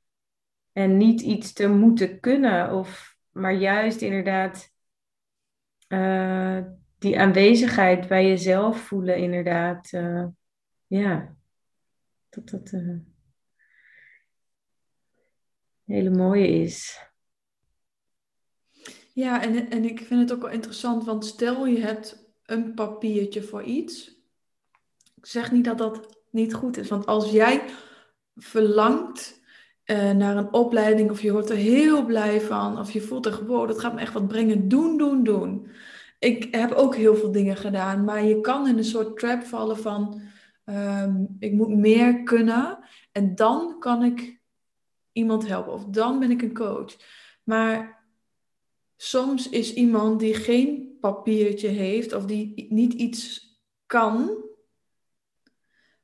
[0.72, 4.70] en niet iets te moeten kunnen, of, maar juist inderdaad
[5.88, 6.58] uh,
[6.98, 9.92] die aanwezigheid bij jezelf voelen, inderdaad.
[9.92, 10.26] Uh,
[10.86, 11.36] ja,
[12.28, 12.72] dat dat.
[12.72, 12.98] Uh,
[15.84, 17.10] hele mooie is.
[19.14, 23.42] Ja, en, en ik vind het ook wel interessant, want stel je hebt een papiertje
[23.42, 24.11] voor iets.
[25.22, 27.62] Ik zeg niet dat dat niet goed is, want als jij
[28.36, 29.40] verlangt
[29.86, 33.32] uh, naar een opleiding of je wordt er heel blij van of je voelt er
[33.32, 35.70] gewoon, dat gaat me echt wat brengen, doen, doen, doen.
[36.18, 39.78] Ik heb ook heel veel dingen gedaan, maar je kan in een soort trap vallen
[39.78, 40.20] van
[40.64, 42.78] um, ik moet meer kunnen
[43.12, 44.40] en dan kan ik
[45.12, 45.72] iemand helpen.
[45.72, 46.96] Of dan ben ik een coach.
[47.42, 48.04] Maar
[48.96, 53.50] soms is iemand die geen papiertje heeft of die niet iets
[53.86, 54.30] kan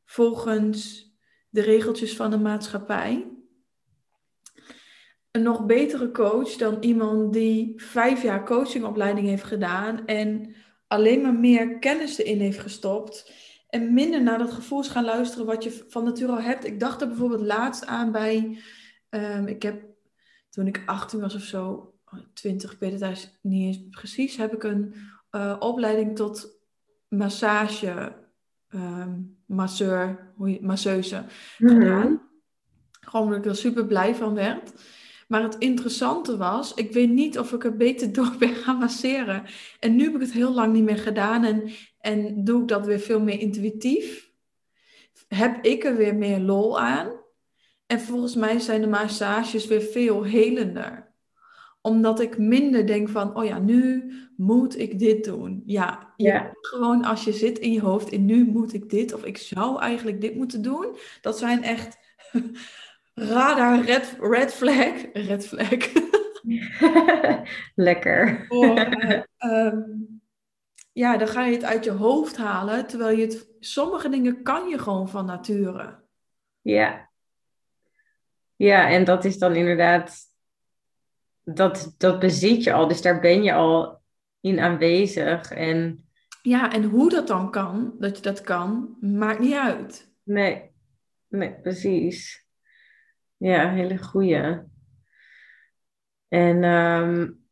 [0.08, 1.10] volgens
[1.48, 3.30] de regeltjes van de maatschappij
[5.30, 10.54] een nog betere coach dan iemand die vijf jaar coachingopleiding heeft gedaan en
[10.86, 13.32] alleen maar meer kennis erin heeft gestopt
[13.68, 16.64] en minder naar dat gevoel gaan luisteren wat je van nature al hebt.
[16.64, 18.58] Ik dacht er bijvoorbeeld laatst aan bij,
[19.10, 19.82] um, ik heb
[20.50, 21.92] toen ik 18 was of zo,
[22.32, 24.94] 20, ik weet het niet eens precies, heb ik een
[25.30, 26.60] uh, opleiding tot
[27.08, 28.26] massage,
[28.74, 31.24] um, masseur, masseuse
[31.58, 32.26] mm gedaan.
[33.00, 34.72] Gewoon omdat ik er super blij van werd.
[35.28, 39.44] Maar het interessante was, ik weet niet of ik er beter door ben gaan masseren.
[39.80, 42.86] En nu heb ik het heel lang niet meer gedaan en, en doe ik dat
[42.86, 44.30] weer veel meer intuïtief.
[45.28, 47.10] Heb ik er weer meer lol aan.
[47.86, 51.07] En volgens mij zijn de massages weer veel helender
[51.88, 55.62] omdat ik minder denk van, oh ja, nu moet ik dit doen.
[55.66, 56.50] Ja, ja.
[56.60, 59.80] gewoon als je zit in je hoofd in nu moet ik dit of ik zou
[59.80, 60.96] eigenlijk dit moeten doen.
[61.20, 61.98] Dat zijn echt
[63.14, 65.78] radar, red, red flag, red flag.
[67.74, 68.44] Lekker.
[68.48, 68.78] Oh,
[69.36, 69.80] ehm,
[70.92, 74.68] ja, dan ga je het uit je hoofd halen, terwijl je het, sommige dingen kan
[74.68, 75.98] je gewoon van nature.
[76.60, 77.08] Ja.
[78.56, 80.18] Ja, en dat is dan inderdaad,
[81.54, 84.00] dat, dat bezit je al, dus daar ben je al
[84.40, 85.50] in aanwezig.
[85.50, 86.08] En...
[86.42, 90.12] Ja, en hoe dat dan kan, dat je dat kan, maakt niet uit.
[90.22, 90.70] Nee,
[91.28, 92.46] nee, precies.
[93.36, 94.66] Ja, hele goeie.
[96.28, 97.46] En um,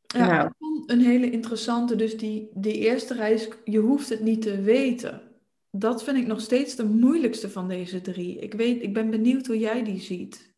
[0.00, 0.52] ja, nou.
[0.86, 1.96] een hele interessante.
[1.96, 5.22] Dus die, die eerste reis, je hoeft het niet te weten.
[5.70, 8.38] Dat vind ik nog steeds de moeilijkste van deze drie.
[8.38, 10.49] Ik, weet, ik ben benieuwd hoe jij die ziet.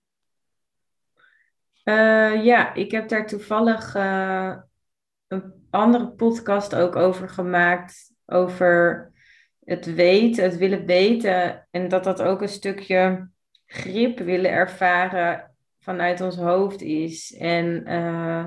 [1.84, 4.56] Uh, ja, ik heb daar toevallig uh,
[5.28, 8.10] een andere podcast ook over gemaakt.
[8.26, 9.10] Over
[9.64, 13.28] het weten, het willen weten en dat dat ook een stukje
[13.66, 17.36] grip willen ervaren vanuit ons hoofd is.
[17.36, 18.44] En uh,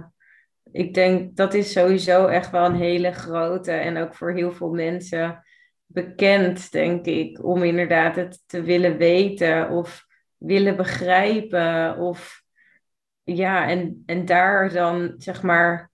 [0.72, 4.70] ik denk dat is sowieso echt wel een hele grote en ook voor heel veel
[4.70, 5.44] mensen
[5.86, 10.06] bekend, denk ik, om inderdaad het te willen weten of
[10.38, 12.44] willen begrijpen of
[13.26, 15.92] ja, en, en daar dan zeg maar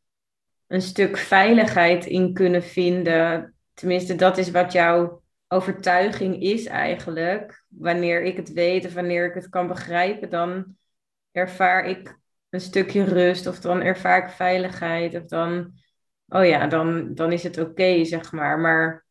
[0.68, 7.64] een stuk veiligheid in kunnen vinden Tenminste, dat is wat jouw overtuiging is eigenlijk.
[7.68, 10.78] Wanneer ik het weet of wanneer ik het kan begrijpen, dan
[11.32, 12.18] ervaar ik
[12.50, 15.74] een stukje rust of dan ervaar ik veiligheid of dan,
[16.28, 18.60] oh ja, dan, dan is het oké, zeg maar.
[18.60, 19.06] Maar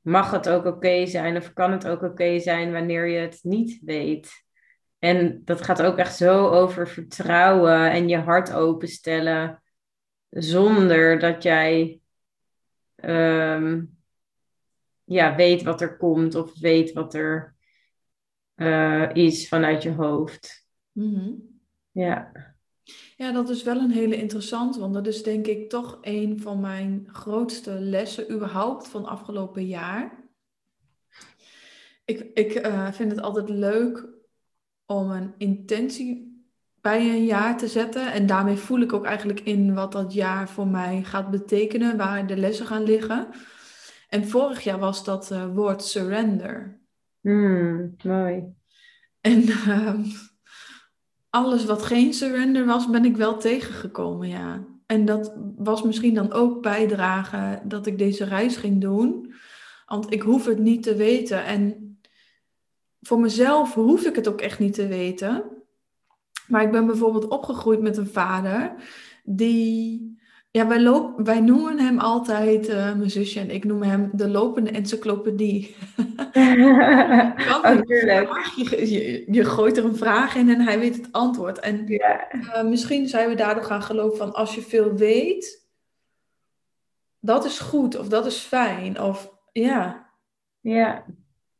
[0.00, 3.80] mag het ook oké zijn of kan het ook oké zijn wanneer je het niet
[3.84, 4.45] weet?
[4.98, 9.62] En dat gaat ook echt zo over vertrouwen en je hart openstellen
[10.30, 12.00] zonder dat jij
[12.96, 13.84] Ehm,
[15.04, 17.56] ja, weet wat er komt of weet wat er
[18.56, 20.66] uh, is vanuit je hoofd.
[20.92, 21.32] Mhm.
[21.90, 22.32] Ja.
[23.16, 26.60] Ja, dat is wel een hele interessante, want dat is denk ik toch een van
[26.60, 30.24] mijn grootste lessen überhaupt van afgelopen jaar.
[32.04, 34.08] Ik, ik uh, vind het altijd leuk
[34.86, 36.34] om een intentie
[36.80, 38.12] bij een jaar te zetten.
[38.12, 42.26] En daarmee voel ik ook eigenlijk in wat dat jaar voor mij gaat betekenen, waar
[42.26, 43.28] de lessen gaan liggen.
[44.08, 46.80] En vorig jaar was dat uh, woord surrender.
[47.20, 48.44] Hmm, mooi.
[49.20, 49.94] En uh,
[51.30, 54.64] alles wat geen surrender was, ben ik wel tegengekomen, ja.
[54.86, 59.34] En dat was misschien dan ook bijdragen dat ik deze reis ging doen.
[59.86, 61.44] Want ik hoef het niet te weten.
[61.44, 61.95] En
[63.06, 65.44] voor mezelf hoef ik het ook echt niet te weten.
[66.48, 68.74] Maar ik ben bijvoorbeeld opgegroeid met een vader
[69.24, 70.14] die.
[70.50, 74.70] Ja, wij, wij noemen hem altijd, uh, mijn zusje en ik noemen hem de lopende
[74.70, 75.76] encyclopedie.
[75.96, 77.80] oh,
[78.56, 81.58] je, je, je, gooit er een vraag in en hij weet het antwoord.
[81.58, 85.68] En uh, misschien zijn we daardoor gaan geloven van als je veel weet,
[87.20, 89.00] dat is goed of dat is fijn.
[89.00, 90.10] Of ja.
[90.60, 91.04] Ja,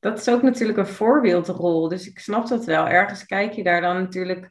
[0.07, 1.89] dat is ook natuurlijk een voorbeeldrol.
[1.89, 2.87] Dus ik snap dat wel.
[2.87, 4.51] Ergens kijk je daar dan natuurlijk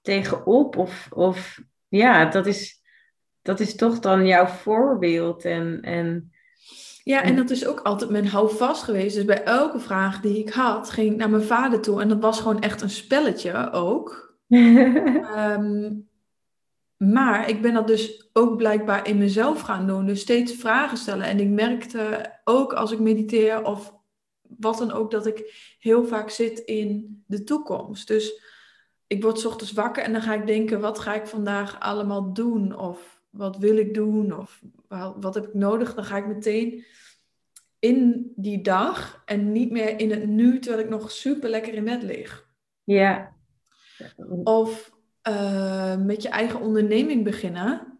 [0.00, 0.76] tegenop?
[0.76, 2.82] Of, of ja, dat is,
[3.42, 5.44] dat is toch dan jouw voorbeeld.
[5.44, 6.32] En, en,
[7.02, 9.14] ja, en dat is ook altijd mijn houvast geweest.
[9.14, 12.00] Dus bij elke vraag die ik had, ging ik naar mijn vader toe.
[12.00, 14.36] En dat was gewoon echt een spelletje ook.
[15.36, 15.92] Ehm,
[16.96, 20.06] maar ik ben dat dus ook blijkbaar in mezelf gaan doen.
[20.06, 21.26] Dus steeds vragen stellen.
[21.26, 24.00] En ik merkte ook als ik mediteer of
[24.58, 28.08] wat dan ook, dat ik heel vaak zit in de toekomst.
[28.08, 28.40] Dus
[29.06, 32.32] ik word 's ochtends wakker en dan ga ik denken, wat ga ik vandaag allemaal
[32.32, 32.78] doen?
[32.78, 34.38] Of wat wil ik doen?
[34.38, 34.62] Of
[35.16, 35.94] wat heb ik nodig?
[35.94, 36.84] Dan ga ik meteen
[37.78, 41.84] in die dag en niet meer in het nu, terwijl ik nog super lekker in
[41.84, 42.48] bed lig.
[42.84, 43.32] Ja.
[44.44, 44.92] Of
[45.28, 47.91] uh, met je eigen onderneming beginnen.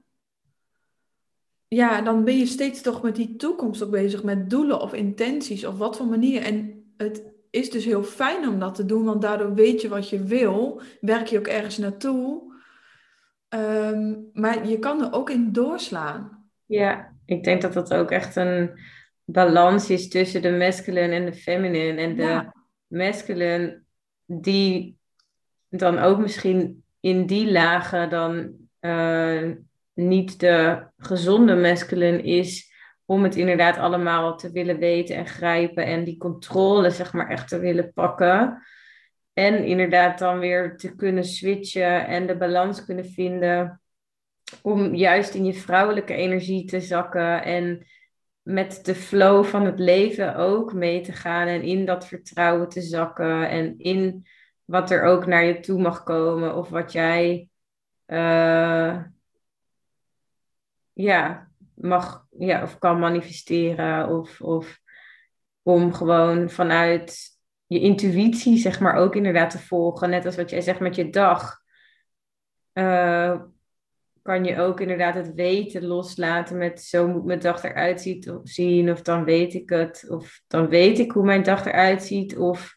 [1.75, 5.65] Ja, dan ben je steeds toch met die toekomst ook bezig, met doelen of intenties
[5.65, 6.43] of wat voor manier.
[6.43, 10.09] En het is dus heel fijn om dat te doen, want daardoor weet je wat
[10.09, 12.53] je wil, werk je ook ergens naartoe.
[13.49, 16.49] Um, maar je kan er ook in doorslaan.
[16.67, 18.71] Ja, ik denk dat dat ook echt een
[19.25, 22.01] balans is tussen de masculine en de feminine.
[22.01, 22.55] En de ja.
[22.87, 23.83] masculine
[24.27, 24.97] die
[25.69, 29.51] dan ook misschien in die lagen dan uh,
[29.95, 32.71] niet de gezonde masculine is
[33.05, 37.49] om het inderdaad allemaal te willen weten en grijpen en die controle zeg maar echt
[37.49, 38.63] te willen pakken.
[39.33, 43.81] En inderdaad dan weer te kunnen switchen en de balans kunnen vinden
[44.63, 47.87] om juist in je vrouwelijke energie te zakken en
[48.43, 52.81] met de flow van het leven ook mee te gaan en in dat vertrouwen te
[52.81, 54.27] zakken en in
[54.65, 57.49] wat er ook naar je toe mag komen of wat jij
[58.07, 59.03] uh,
[60.93, 64.81] ja, mag ja, of kan manifesteren of, of
[65.63, 67.31] om gewoon vanuit
[67.67, 71.11] je intuïtie zeg maar ook inderdaad te volgen, net als wat jij zegt met je
[71.11, 71.61] dag.
[72.73, 73.43] Uh,
[74.23, 79.03] kan je ook inderdaad het weten loslaten met zo moet mijn dag eruit zien of
[79.03, 82.77] dan weet ik het of dan weet ik hoe mijn dag eruit ziet of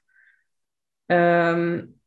[1.05, 1.99] um,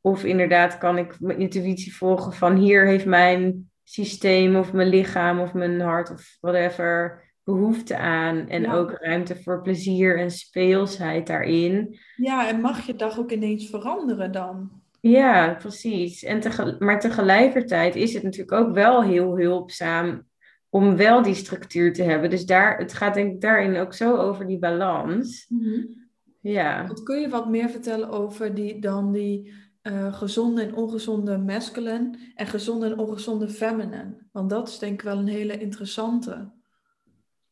[0.00, 5.40] of inderdaad kan ik mijn intuïtie volgen van hier heeft mijn systeem of mijn lichaam
[5.40, 8.48] of mijn hart of whatever behoefte aan.
[8.48, 11.98] En ook ruimte voor plezier en speelsheid daarin.
[12.16, 14.82] Ja, en mag je dag ook ineens veranderen dan?
[15.00, 16.22] Ja, precies.
[16.22, 16.40] En
[16.78, 20.26] maar tegelijkertijd is het natuurlijk ook wel heel hulpzaam
[20.68, 22.30] om wel die structuur te hebben.
[22.30, 25.46] Dus daar, het gaat denk ik daarin ook zo over die balans.
[25.48, 26.02] Mm
[26.40, 26.86] Ja.
[26.86, 29.52] Wat kun je wat meer vertellen over die, dan die
[29.88, 34.16] uh, gezonde en ongezonde masculine en gezonde en ongezonde feminine?
[34.32, 36.52] Want dat is denk ik wel een hele interessante.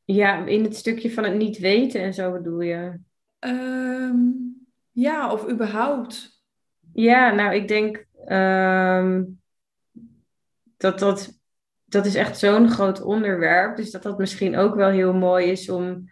[0.05, 3.01] Ja, in het stukje van het niet weten en zo bedoel je?
[3.41, 6.43] Um, ja, of überhaupt.
[6.93, 9.41] Ja, nou, ik denk um,
[10.77, 11.41] dat dat,
[11.85, 13.77] dat is echt zo'n groot onderwerp.
[13.77, 16.11] Dus dat dat misschien ook wel heel mooi is om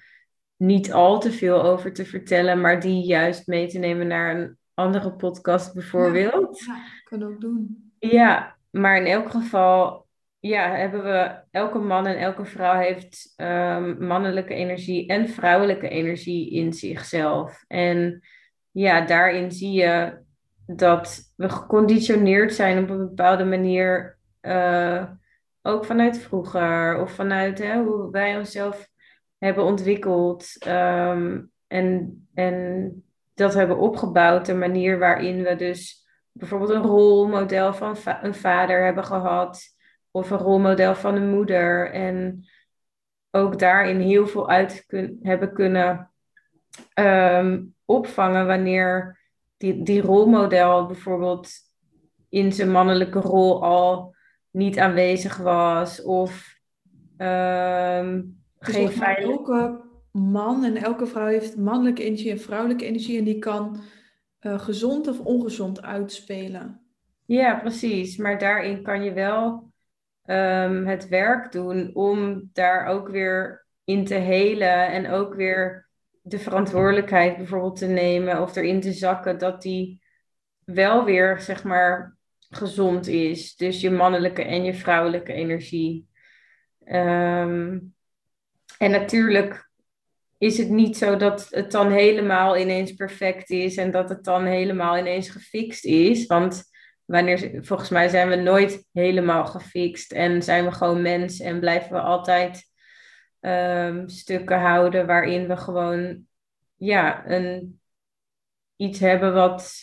[0.57, 4.59] niet al te veel over te vertellen, maar die juist mee te nemen naar een
[4.81, 6.61] andere podcast bijvoorbeeld.
[6.61, 7.93] Ja, kan ook doen.
[7.99, 10.07] Ja, maar in elk geval
[10.41, 16.51] ja, hebben we, elke man en elke vrouw heeft um, mannelijke energie en vrouwelijke energie
[16.51, 17.65] in zichzelf.
[17.69, 18.21] En
[18.71, 20.19] ja, daarin zie je
[20.67, 25.05] dat we geconditioneerd zijn op een bepaalde manier, uh,
[25.63, 28.89] ook vanuit vroeger of vanuit hè, hoe wij onszelf
[29.39, 30.67] hebben ontwikkeld.
[30.69, 33.05] Um, en, en
[33.41, 34.47] dat hebben opgebouwd.
[34.47, 39.63] De manier waarin we dus bijvoorbeeld een rolmodel van een vader hebben gehad.
[40.11, 41.93] Of een rolmodel van een moeder.
[41.93, 42.45] En
[43.31, 46.11] ook daarin heel veel uit kun hebben kunnen
[46.95, 49.21] um, opvangen wanneer
[49.57, 51.51] die, die rolmodel bijvoorbeeld
[52.29, 54.15] in zijn mannelijke rol al
[54.51, 56.03] niet aanwezig was.
[56.03, 56.59] Of
[57.19, 63.25] um, dus geen veilige man en elke vrouw heeft mannelijke energie en vrouwelijke energie en
[63.25, 63.83] die kan
[64.41, 66.81] uh, gezond of ongezond uitspelen.
[67.25, 68.17] Ja, precies.
[68.17, 69.73] Maar daarin kan je wel
[70.25, 75.89] um, het werk doen om daar ook weer in te helen en ook weer
[76.23, 80.03] de verantwoordelijkheid bijvoorbeeld te nemen of erin te zakken dat die
[80.65, 82.17] wel weer, zeg maar,
[82.51, 83.57] gezond is.
[83.57, 86.09] Dus je mannelijke en je vrouwelijke energie.
[86.85, 87.95] Um,
[88.79, 89.70] en natuurlijk
[90.41, 94.45] is het niet zo dat het dan helemaal ineens perfect is en dat het dan
[94.45, 96.27] helemaal ineens gefixt is.
[96.27, 96.65] Want
[97.05, 101.93] wanneer, volgens mij zijn we nooit helemaal gefixt en zijn we gewoon mens en blijven
[101.93, 102.65] we altijd
[103.41, 106.27] um, stukken houden waarin we gewoon
[106.77, 107.81] ja, een,
[108.77, 109.75] iets hebben wat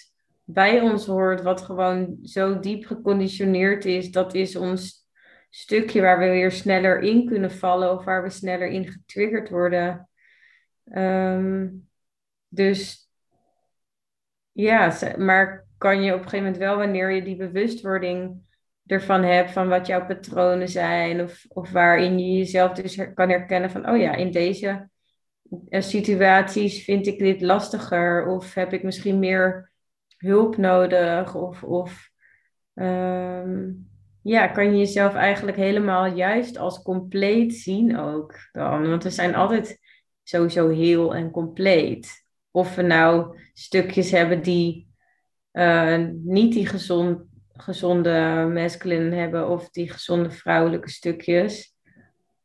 [0.43, 4.12] bij ons hoort, wat gewoon zo diep geconditioneerd is.
[4.12, 5.08] Dat is ons
[5.49, 10.10] stukje waar we weer sneller in kunnen vallen of waar we sneller in getriggerd worden.
[10.92, 11.90] Um,
[12.48, 13.10] dus
[14.52, 18.46] ja, maar kan je op een gegeven moment wel, wanneer je die bewustwording
[18.86, 23.72] ervan hebt, van wat jouw patronen zijn, of, of waarin je jezelf dus kan herkennen
[23.72, 24.90] van, oh ja, in deze
[25.70, 29.72] eh, situaties vind ik dit lastiger, of heb ik misschien meer
[30.18, 31.36] hulp nodig?
[31.36, 32.10] Of, of
[32.74, 33.72] ehm,
[34.22, 38.90] ja, kan je jezelf eigenlijk helemaal juist als compleet zien ook dan?
[38.90, 39.80] Want we zijn altijd
[40.30, 42.25] sowieso heel en compleet.
[42.51, 44.88] Of we nou stukjes hebben die
[45.51, 47.21] eh, niet die gezond,
[47.53, 51.75] gezonde masculine hebben of die gezonde vrouwelijke stukjes.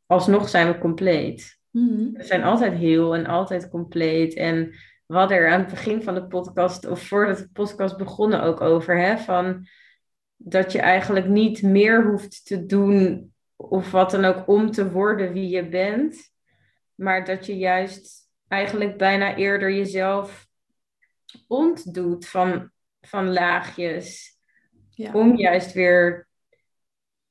[0.07, 1.59] Alsnog zijn we compleet.
[1.71, 2.13] Mhm.
[2.13, 4.35] We zijn altijd heel en altijd compleet.
[4.35, 4.75] En
[5.07, 8.61] we hadden er aan het begin van de podcast, of voordat de podcast begonnen, ook
[8.61, 8.99] over.
[8.99, 9.67] Hè, van
[10.37, 15.33] dat je eigenlijk niet meer hoeft te doen, of wat dan ook, om te worden
[15.33, 16.31] wie je bent.
[17.03, 20.47] Maar dat je juist eigenlijk bijna eerder jezelf
[21.47, 24.37] ontdoet van, van laagjes.
[24.91, 25.13] Ja.
[25.13, 26.29] Om juist weer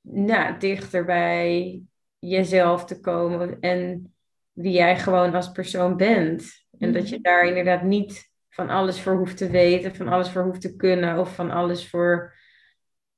[0.02, 1.82] nou, dichter bij
[2.20, 4.14] jezelf te komen en
[4.52, 6.66] wie jij gewoon als persoon bent.
[6.80, 7.24] En dat je Mhm.
[7.24, 11.20] daar inderdaad niet van alles voor hoeft te weten, van alles voor hoeft te kunnen
[11.20, 12.36] of van alles voor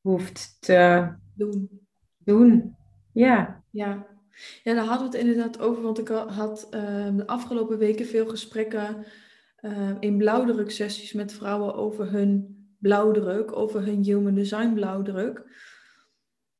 [0.01, 1.87] hoeft te Doen.
[2.17, 2.75] doen.
[3.13, 4.12] Ja, Ja.
[4.63, 8.27] Ja, daar hadden we het inderdaad over, want ik had ehm, de afgelopen weken veel
[8.27, 9.05] gesprekken
[9.55, 15.43] ehm, in blauwdruksessies met vrouwen over hun blauwdruk, over hun human design blauwdruk.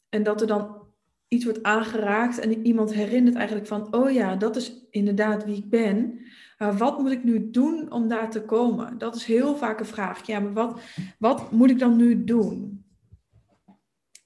[0.10, 0.84] En dat er dan
[1.28, 5.70] iets wordt aangeraakt en iemand herinnert eigenlijk van, oh ja, dat is inderdaad wie ik
[5.70, 6.20] ben.
[6.58, 8.98] Maar wat moet ik nu doen om daar te komen?
[8.98, 10.28] Dat is heel vaak een vraag.
[10.28, 10.82] Ja, maar wat,
[11.20, 12.84] wat moet ik dan nu doen?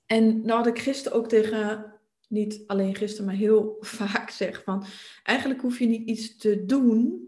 [0.05, 1.85] En nou had ik gisteren ook tegen,
[2.27, 4.85] niet alleen gisteren, maar heel vaak zeg van,
[5.23, 7.25] eigenlijk hoef je niet iets te doen.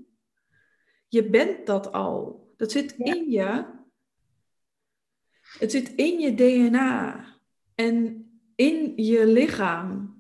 [1.07, 2.47] Je bent dat al.
[2.57, 3.13] Dat zit Ja.
[3.13, 3.65] in je.
[5.57, 7.25] Het zit in je DNA
[7.75, 8.23] en
[8.55, 10.17] in je lichaam.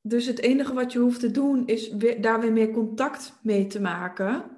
[0.00, 3.66] Dus het enige wat je hoeft te doen is weer, daar weer meer contact mee
[3.66, 4.50] te maken.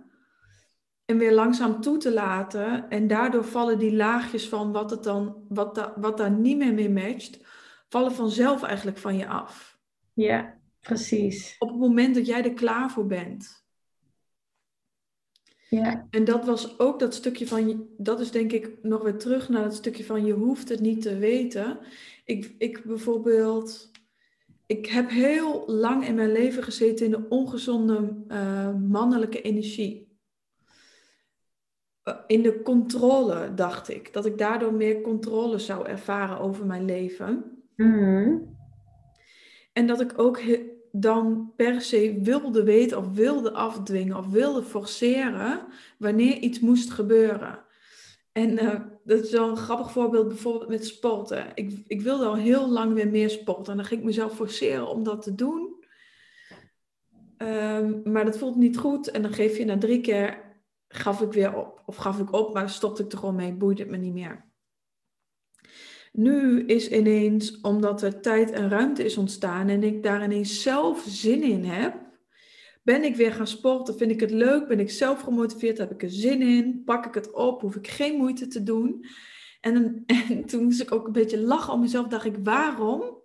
[1.04, 2.90] En weer langzaam toe te laten.
[2.90, 6.74] En daardoor vallen die laagjes van wat, het dan, wat, da, wat daar niet meer
[6.74, 7.38] mee matcht,
[7.90, 9.78] vallen vanzelf eigenlijk van je af.
[10.12, 11.56] ja, precies.
[11.58, 13.58] Op het moment dat jij er klaar voor bent.
[15.68, 19.18] Ja, En dat was ook dat stukje van, je- dat is denk ik nog weer
[19.18, 21.78] terug naar dat stukje van je hoeft het niet te weten.
[22.24, 23.90] Ik, ik bijvoorbeeld,
[24.66, 30.18] ik heb heel lang in mijn leven gezeten in de ongezonde eh, mannelijke energie.
[32.02, 36.84] Eh, In de controle dacht ik, dat ik daardoor meer controle zou ervaren over mijn
[36.84, 37.59] leven.
[37.80, 38.38] Mhm.
[39.72, 40.40] En dat ik ook
[40.92, 45.66] dan per se wilde weten of wilde afdwingen of wilde forceren
[45.98, 47.64] wanneer iets moest gebeuren.
[48.32, 51.46] En eh, dat is wel een grappig voorbeeld bijvoorbeeld met sporten.
[51.54, 54.88] Ik, ik wilde al heel lang weer meer sporten en dan ging ik mezelf forceren
[54.88, 55.84] om dat te doen.
[57.36, 60.42] Ehm, maar dat voelt niet goed en dan geef je na drie keer
[60.88, 61.82] gaf ik weer op.
[61.86, 64.49] Of gaf ik op, maar stopte ik er gewoon mee, boeide het me niet meer.
[66.10, 71.04] Nu is ineens, omdat er tijd en ruimte is ontstaan en ik daar ineens zelf
[71.08, 72.08] zin in heb,
[72.82, 73.96] ben ik weer gaan sporten.
[73.96, 74.68] Vind ik het leuk?
[74.68, 75.78] Ben ik zelf gemotiveerd?
[75.78, 76.82] Heb ik er zin in?
[76.84, 77.60] Pak ik het op?
[77.60, 79.04] Hoef ik geen moeite te doen?
[79.60, 82.06] En, en toen moest ik ook een beetje lachen om mezelf.
[82.06, 83.22] Dacht ik, waarom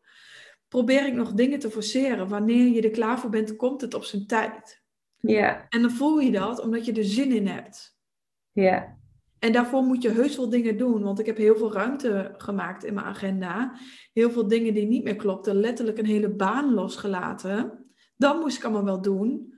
[0.68, 2.28] probeer ik nog dingen te forceren?
[2.28, 4.84] Wanneer je er klaar voor bent, komt het op zijn tijd.
[5.20, 7.98] ja, En dan voel je dat omdat je er zin in hebt.
[8.52, 8.98] ja,
[9.46, 12.84] En daarvoor moet je heus wel dingen doen, want ik heb heel veel ruimte gemaakt
[12.84, 13.80] in mijn agenda.
[14.14, 17.86] Heel veel dingen die niet meer klopten, letterlijk een hele baan losgelaten.
[18.18, 19.54] Dat moest ik allemaal wel doen.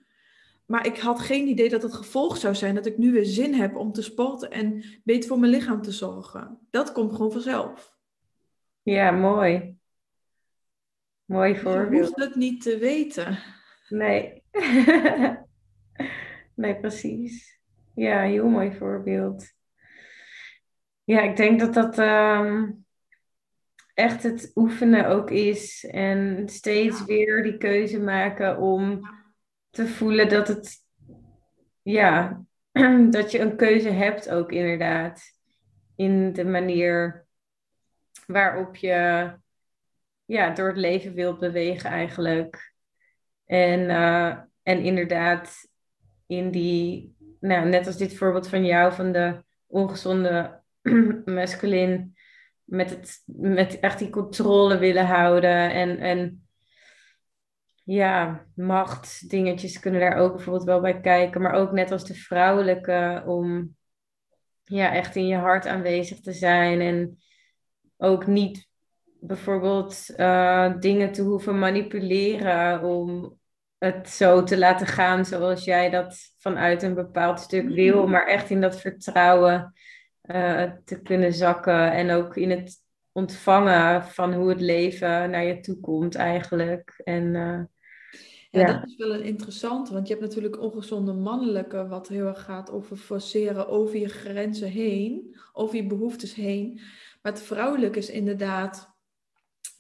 [0.66, 3.54] Maar ik had geen idee dat het gevolg zou zijn dat ik nu weer zin
[3.54, 6.60] heb om te sporten en beter voor mijn lichaam te zorgen.
[6.70, 7.98] Dat komt gewoon vanzelf.
[8.82, 9.78] ja, mooi.
[11.26, 12.06] Mooi Dus je voorbeeld.
[12.08, 13.40] hoeft het niet te weten.
[13.90, 14.42] Nee.
[16.56, 17.60] Nee, precies.
[17.96, 19.56] Ja, heel mooi voorbeeld.
[21.08, 22.72] Ja, ik denk dat dat ehm,
[23.94, 25.86] echt het oefenen ook is.
[25.86, 27.06] En steeds Ja.
[27.06, 29.02] weer die keuze maken om
[29.70, 30.76] te voelen dat het,
[31.82, 32.42] ja,
[33.10, 35.22] dat je een keuze hebt ook inderdaad.
[35.96, 37.26] In de manier
[38.26, 39.32] waarop je
[40.26, 42.74] ja, door het leven wilt bewegen eigenlijk.
[43.46, 45.68] En, eh, en inderdaad,
[46.26, 50.66] in die, nou, net als dit voorbeeld van jou, van de ongezonde
[51.26, 52.16] masculin,
[52.64, 56.48] met, het, met echt die controle willen houden en, en
[57.84, 62.14] ja, macht, dingetjes kunnen daar ook bijvoorbeeld wel bij kijken, maar ook net als de
[62.14, 63.76] vrouwelijke, om
[64.64, 67.18] ja, echt in je hart aanwezig te zijn en
[67.98, 68.68] ook niet
[69.20, 73.38] bijvoorbeeld eh, dingen te hoeven manipuleren om
[73.78, 78.50] het zo te laten gaan zoals jij dat vanuit een bepaald stuk wil, maar echt
[78.50, 79.74] in dat vertrouwen
[80.28, 81.92] eh, te kunnen zakken.
[81.92, 82.76] En ook in het
[83.12, 87.02] ontvangen van hoe het leven naar je toe komt eigenlijk.
[87.04, 87.64] En, eh,
[88.50, 92.44] ja, dat is wel een interessante, want je hebt natuurlijk ongezonde mannelijke, wat heel erg
[92.44, 96.74] gaat over forceren over je grenzen heen, over je behoeftes heen.
[97.22, 98.96] Maar het vrouwelijke is inderdaad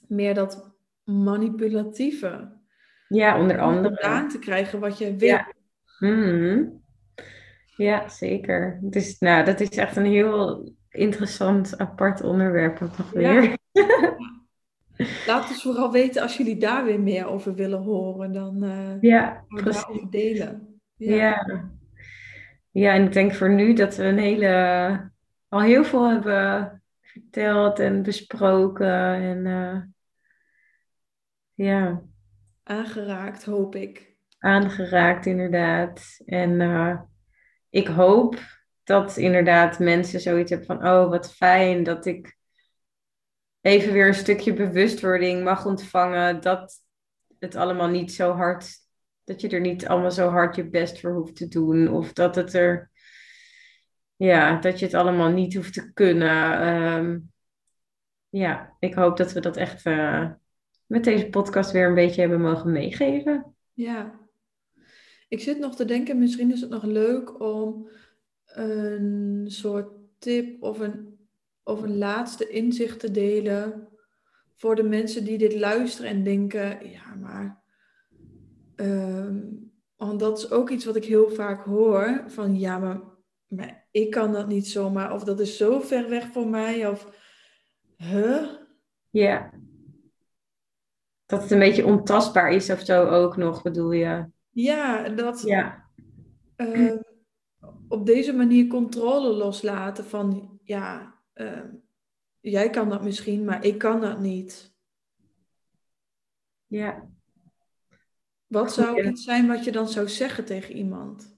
[0.07, 2.55] meer dat manipulatieve.
[3.07, 3.87] Ja, onder andere.
[3.87, 5.27] Om gedaan te krijgen wat je wil.
[5.27, 5.53] Ja.
[5.99, 6.85] Mm
[7.78, 8.80] ja, zeker.
[8.82, 13.57] Dus nou, dat is echt een heel interessant, apart onderwerp nog weer.
[15.28, 18.34] Laat ons vooral weten als jullie daar weer meer over willen horen.
[18.34, 20.82] Dan uh, ja, we delen.
[20.95, 21.15] Ja.
[21.15, 21.71] ja.
[22.71, 22.93] Ja.
[22.93, 25.11] en ik denk voor nu dat we een hele,
[25.47, 29.13] al heel veel hebben verteld en besproken.
[29.13, 29.82] En uh,
[31.53, 32.01] ja.
[32.63, 34.15] Aangeraakt, hoop ik.
[34.39, 36.21] Aangeraakt, inderdaad.
[36.25, 36.99] En uh,
[37.78, 38.39] ik hoop
[38.84, 42.38] dat inderdaad mensen zoiets hebben van, oh wat fijn dat ik
[43.61, 46.84] even weer een stukje bewustwording mag ontvangen dat
[47.39, 48.69] het allemaal niet zo hard,
[49.23, 51.88] dat je er niet allemaal zo hard je best voor hoeft te doen.
[51.88, 52.91] Of dat het er,
[54.15, 56.59] ja, dat je het allemaal niet hoeft te kunnen.
[56.59, 57.19] Ehm,
[58.30, 60.32] ja, ik hoop dat we dat echt uh,
[60.86, 63.55] met deze podcast weer een beetje hebben mogen meegeven.
[63.73, 64.26] Ja,
[65.28, 67.89] ik zit nog te denken, misschien is het nog leuk om
[68.45, 71.17] een soort tip of een,
[71.63, 73.88] of een laatste inzicht te delen
[74.55, 77.61] voor de mensen die dit luisteren en denken, ja, maar.
[78.75, 79.39] Ehm,
[79.95, 83.01] want dat is ook iets wat ik heel vaak hoor: van ja, maar,
[83.47, 87.11] maar ik kan dat niet zomaar, of dat is zo ver weg voor mij, of
[87.97, 88.49] huh?
[89.09, 89.51] Ja.
[91.25, 94.25] Dat het een beetje ontastbaar is of zo ook nog, bedoel je?
[94.60, 95.89] Ja, dat ja.
[96.55, 96.97] Ehm,
[97.88, 101.70] op deze manier controle loslaten van ja, ehm,
[102.39, 104.76] jij kan dat misschien, maar ik kan dat niet.
[106.68, 107.10] Ja.
[108.47, 111.38] Wat zou iets zijn wat je dan zou zeggen tegen iemand?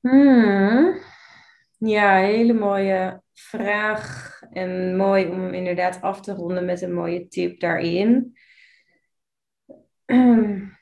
[0.00, 1.00] Hmm.
[1.78, 4.38] Ja, hele mooie vraag.
[4.50, 8.36] En mooi om inderdaad af te ronden met een mooie tip daarin.
[10.04, 10.70] Um,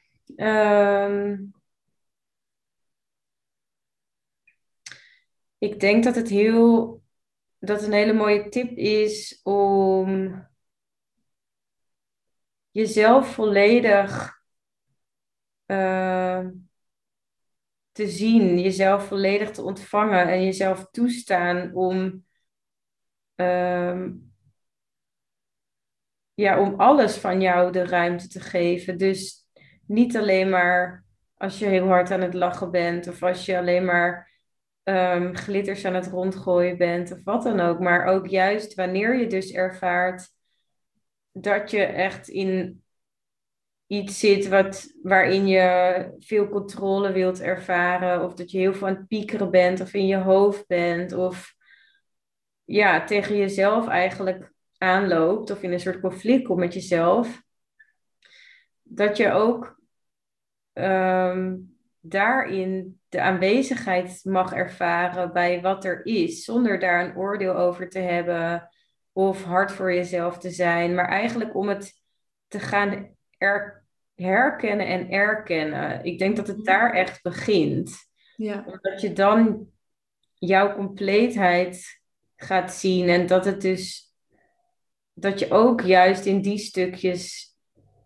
[5.58, 7.02] ik denk dat het heel,
[7.58, 10.48] dat een hele mooie tip is om
[12.70, 14.38] jezelf volledig
[15.66, 16.46] uh,
[17.92, 22.24] te zien, jezelf volledig te ontvangen en jezelf toestaan om,
[23.36, 24.06] uh,
[26.34, 28.98] ja, om alles van jou de ruimte te geven.
[28.98, 29.39] Dus
[29.90, 33.84] niet alleen maar als je heel hard aan het lachen bent of als je alleen
[33.84, 34.30] maar
[34.84, 37.80] um, glitters aan het rondgooien bent of wat dan ook.
[37.80, 40.28] Maar ook juist wanneer je dus ervaart
[41.32, 42.82] dat je echt in
[43.86, 48.96] iets zit wat, waarin je veel controle wilt ervaren of dat je heel veel aan
[48.96, 51.54] het piekeren bent of in je hoofd bent of
[52.64, 57.42] ja, tegen jezelf eigenlijk aanloopt of in een soort conflict komt met jezelf,
[58.82, 59.79] dat je ook
[60.80, 61.56] Ehm,
[62.00, 67.98] daarin de aanwezigheid mag ervaren bij wat er is, zonder daar een oordeel over te
[67.98, 68.68] hebben
[69.12, 72.02] of hard voor jezelf te zijn, maar eigenlijk om het
[72.48, 73.16] te gaan
[74.14, 76.04] herkennen en erkennen.
[76.04, 78.08] Ik denk dat het daar echt begint.
[78.36, 78.64] Ja.
[78.66, 79.68] Omdat je dan
[80.34, 82.00] jouw compleetheid
[82.36, 84.14] gaat zien en dat het dus
[85.12, 87.54] dat je ook juist in die stukjes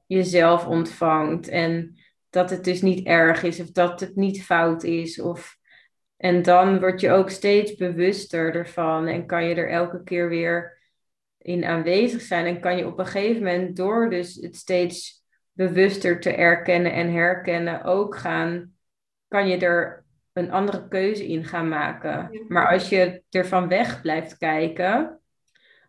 [0.06, 1.98] jezelf ontvangt en
[2.34, 5.20] dat het dus niet erg is of dat het niet fout is.
[5.20, 5.56] Of,
[6.16, 10.78] en dan word je ook steeds bewuster ervan en kan je er elke keer weer
[11.38, 12.46] in aanwezig zijn.
[12.46, 17.12] En kan je op een gegeven moment door dus het steeds bewuster te erkennen en
[17.12, 18.72] herkennen ook gaan,
[19.28, 22.44] kan je er een andere keuze in gaan maken.
[22.48, 25.20] Maar als je ervan weg blijft kijken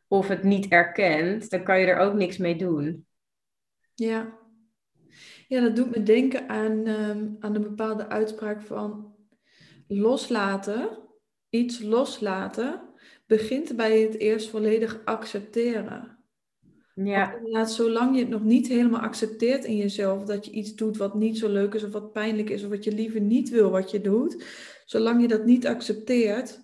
[0.07, 3.05] of het niet erkent, dan kan je er ook niks mee doen.
[3.93, 4.43] Ja,
[5.47, 9.15] ja, dat doet me denken aan, ehm, aan een bepaalde uitspraak van
[9.87, 10.99] loslaten,
[11.49, 12.81] iets loslaten,
[13.27, 16.15] begint bij het eerst volledig accepteren.
[16.93, 17.65] Ja.
[17.65, 21.37] Zolang je het nog niet helemaal accepteert in jezelf, dat je iets doet wat niet
[21.37, 24.01] zo leuk is of wat pijnlijk is of wat je liever niet wil wat je
[24.01, 24.43] doet,
[24.85, 26.63] zolang je dat niet accepteert,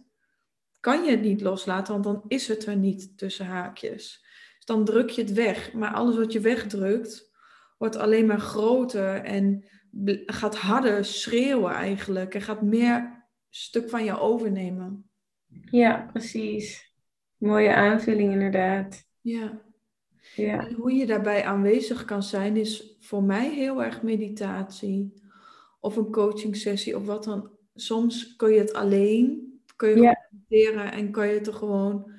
[0.79, 4.25] kan je het niet loslaten, want dan is het er niet tussen haakjes.
[4.55, 5.73] Dus dan druk je het weg.
[5.73, 7.30] Maar alles wat je wegdrukt,
[7.81, 9.63] wordt alleen maar groter en
[10.25, 12.35] gaat harder schreeuwen eigenlijk.
[12.35, 15.09] En gaat meer stuk van je overnemen.
[15.71, 16.93] Ja, precies.
[17.37, 19.05] Mooie aanvulling inderdaad.
[19.21, 19.61] Ja.
[20.35, 20.67] Ja.
[20.67, 25.13] En hoe je daarbij aanwezig kan zijn, is voor mij heel erg meditatie.
[25.79, 27.49] Of een coaching sessie of wat dan.
[27.75, 30.27] Soms kun je het alleen, kun je Ja.
[30.31, 32.11] mediteren en kan je het er gewoon...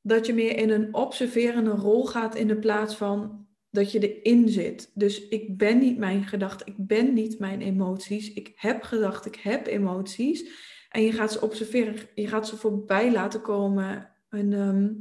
[0.00, 4.48] Dat je meer in een observerende rol gaat in de plaats van dat je erin
[4.48, 4.90] zit.
[4.94, 8.32] Dus ik ben niet mijn gedachten, ik ben niet mijn emoties.
[8.32, 10.68] Ik heb gedachten, ik heb emoties.
[10.88, 14.10] En je gaat ze observeren, je gaat ze voorbij laten komen.
[14.28, 14.92] Een, ehm,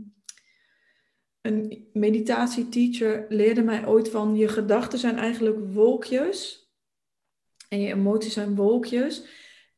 [1.41, 6.67] een meditatieteacher leerde mij ooit van je gedachten zijn eigenlijk wolkjes.
[7.70, 9.24] En je emoties zijn wolkjes.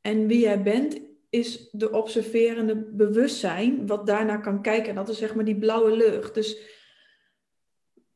[0.02, 4.90] En wie jij bent is de observerende bewustzijn wat daarnaar kan kijken.
[4.90, 6.34] En dat is zeg maar die blauwe lucht.
[6.34, 6.58] Dus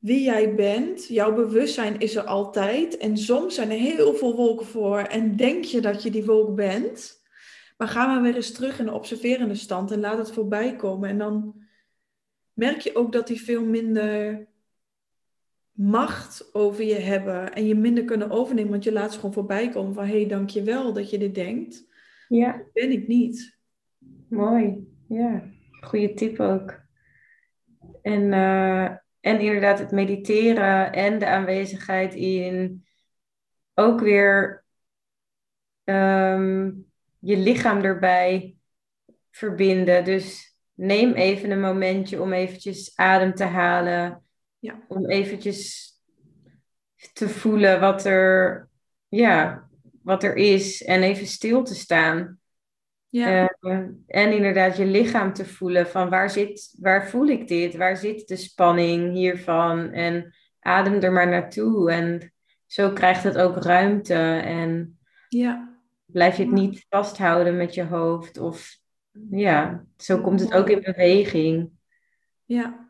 [0.05, 2.97] wie jij bent, jouw bewustzijn is er altijd.
[2.97, 6.55] En soms zijn er heel veel wolken voor en denk je dat je die wolk
[6.55, 7.23] bent.
[7.77, 11.09] Maar ga maar weer eens terug in de observerende stand en laat het voorbij komen.
[11.09, 11.55] En dan
[12.53, 14.47] merk je ook dat die veel minder
[15.71, 19.69] macht over je hebben en je minder kunnen overnemen, want je laat ze gewoon voorbij
[19.69, 21.87] komen van hé, hey, dankjewel dat je dit denkt.
[22.27, 23.57] Ja, Dat ben ik niet.
[24.29, 24.87] mooi.
[25.07, 25.43] Ja,
[25.81, 26.81] goede tip ook.
[28.01, 28.95] En, eh,
[29.25, 32.85] en inderdaad het mediteren en de aanwezigheid in
[33.73, 34.65] ook weer
[35.83, 36.71] ehm,
[37.19, 38.55] je lichaam erbij
[39.29, 40.03] verbinden.
[40.03, 44.23] Dus neem even een momentje om eventjes adem te halen.
[44.59, 44.85] Ja.
[44.87, 45.93] Om eventjes
[47.13, 48.69] te voelen wat er,
[49.07, 49.67] ja,
[50.01, 52.39] wat er is en even stil te staan.
[53.15, 57.75] Ja, Eh, en inderdaad je lichaam te voelen van waar zit, waar voel ik dit?
[57.75, 59.91] Waar zit de spanning hiervan?
[59.91, 61.91] En adem er maar naartoe.
[61.91, 62.33] En
[62.65, 64.13] zo krijgt het ook ruimte
[64.43, 64.97] en
[65.29, 68.37] ja, blijf je het niet vasthouden met je hoofd.
[68.37, 68.77] Of
[69.29, 71.69] ja, zo komt het ook in beweging.
[72.45, 72.83] ja.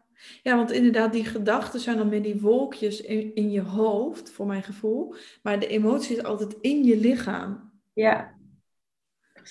[0.43, 4.45] Ja, want inderdaad, die gedachten zijn dan meer die wolkjes in, in je hoofd, voor
[4.45, 5.15] mijn gevoel.
[5.43, 7.71] Maar de emotie is altijd in je lichaam.
[7.93, 8.34] Ja,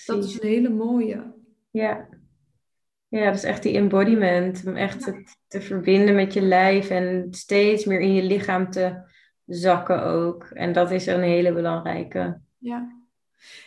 [0.05, 1.33] Dat is een hele mooie.
[1.71, 2.07] Ja.
[3.07, 4.63] Ja, dat is echt die embodiment.
[4.67, 9.01] Om echt het te verbinden met je lijf en steeds meer in je lichaam te
[9.45, 10.43] zakken ook.
[10.43, 12.39] En dat is een hele belangrijke.
[12.57, 13.03] Ja.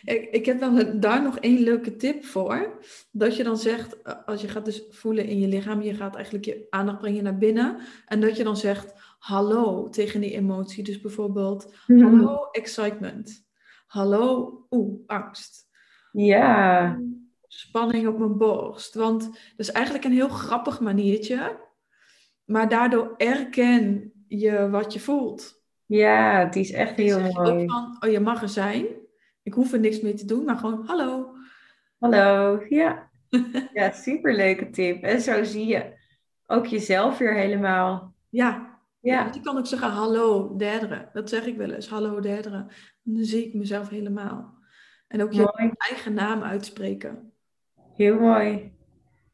[0.03, 2.79] Ik, ik heb wel een- daar nog één leuke tip voor.
[3.11, 6.15] Dat je dan zegt, eh, als je gaat dus voelen in je lichaam, je gaat
[6.15, 7.77] eigenlijk je aandacht brengen naar binnen.
[8.05, 10.83] En dat je dan zegt hallo tegen die emotie.
[10.83, 13.45] Dus bijvoorbeeld hallo excitement.
[13.87, 15.67] Hallo oeh, angst.
[16.11, 16.97] Ja,
[17.47, 18.93] Spanning op mijn borst.
[18.93, 21.59] Want dat is eigenlijk een heel grappig maniertje.
[22.45, 25.63] Maar daardoor erken je wat je voelt.
[25.85, 27.63] ja, die is echt heel mooi.
[27.63, 28.85] ook van, oh je mag er zijn.
[29.43, 31.35] Ik hoef er niks mee te doen, maar gewoon hallo.
[31.99, 33.09] Hallo, ja.
[33.73, 35.03] Ja, superleuke tip.
[35.03, 35.93] En zo zie je
[36.45, 38.13] ook jezelf weer helemaal.
[38.29, 39.23] Ja, ja.
[39.23, 41.09] Want je kan ook zeggen hallo derdere.
[41.13, 42.57] Dat zeg ik wel eens, hallo derdere.
[43.05, 44.58] En dan zie ik mezelf helemaal.
[45.09, 45.71] En ook je mooi.
[45.77, 47.31] eigen naam uitspreken.
[47.95, 48.71] Heel mooi.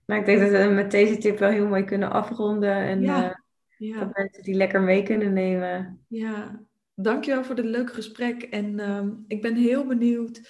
[0.05, 2.73] Nou, ik denk dat we met deze tip wel heel mooi kunnen afronden.
[2.75, 3.23] En Ja.
[3.29, 3.35] eh,
[3.77, 6.05] Ja, dat mensen die lekker mee kunnen nemen.
[6.07, 6.63] ja.
[6.97, 8.41] Dankjewel voor dit leuke gesprek.
[8.43, 10.49] En ehm, ik ben heel benieuwd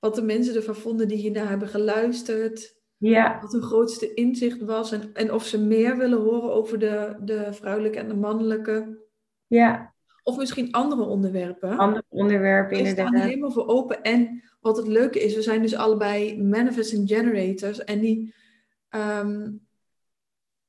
[0.00, 2.74] wat de mensen ervan vonden die hiernaar hebben geluisterd.
[2.96, 4.92] Ja, Wat hun grootste inzicht was.
[4.92, 9.02] En, en of ze meer willen horen over de, de vrouwelijke en de mannelijke.
[9.46, 9.93] ja.
[10.24, 11.78] Of misschien andere onderwerpen.
[11.78, 13.28] Andere onderwerpen We staan inderdaad.
[13.28, 14.02] helemaal voor open.
[14.02, 17.84] En wat het leuke is, we zijn dus allebei manifesting generators.
[17.84, 18.34] En die
[18.88, 19.50] ehm,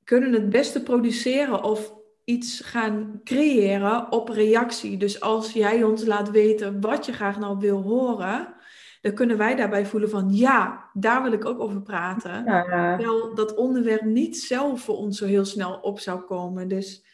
[0.04, 1.94] kunnen het beste produceren of
[2.24, 4.98] iets gaan creëren op reactie.
[4.98, 8.54] Dus als jij ons laat weten wat je graag nou wil horen,
[9.02, 12.44] dan kunnen wij daarbij voelen van ja, daar wil ik ook over praten.
[12.46, 16.68] Ja, Terwijl dat onderwerp niet zelf voor ons zo heel snel op zou komen.
[16.68, 17.06] Dus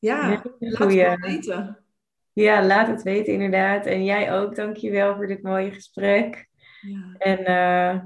[0.00, 1.16] ja, laat het goeie.
[1.16, 1.78] weten.
[2.32, 3.86] ja, laat het weten inderdaad.
[3.86, 6.48] En jij ook, dankjewel voor dit mooie gesprek.
[6.80, 7.14] Ja.
[7.18, 8.02] En eh,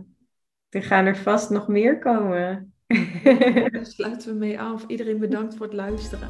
[0.69, 2.75] er gaan er vast nog meer komen.
[3.73, 4.85] Daar sluiten we mee af.
[4.87, 6.29] Iedereen bedankt voor het luisteren.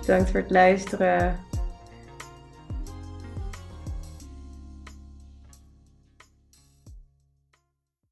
[0.00, 1.45] Bedankt voor het luisteren.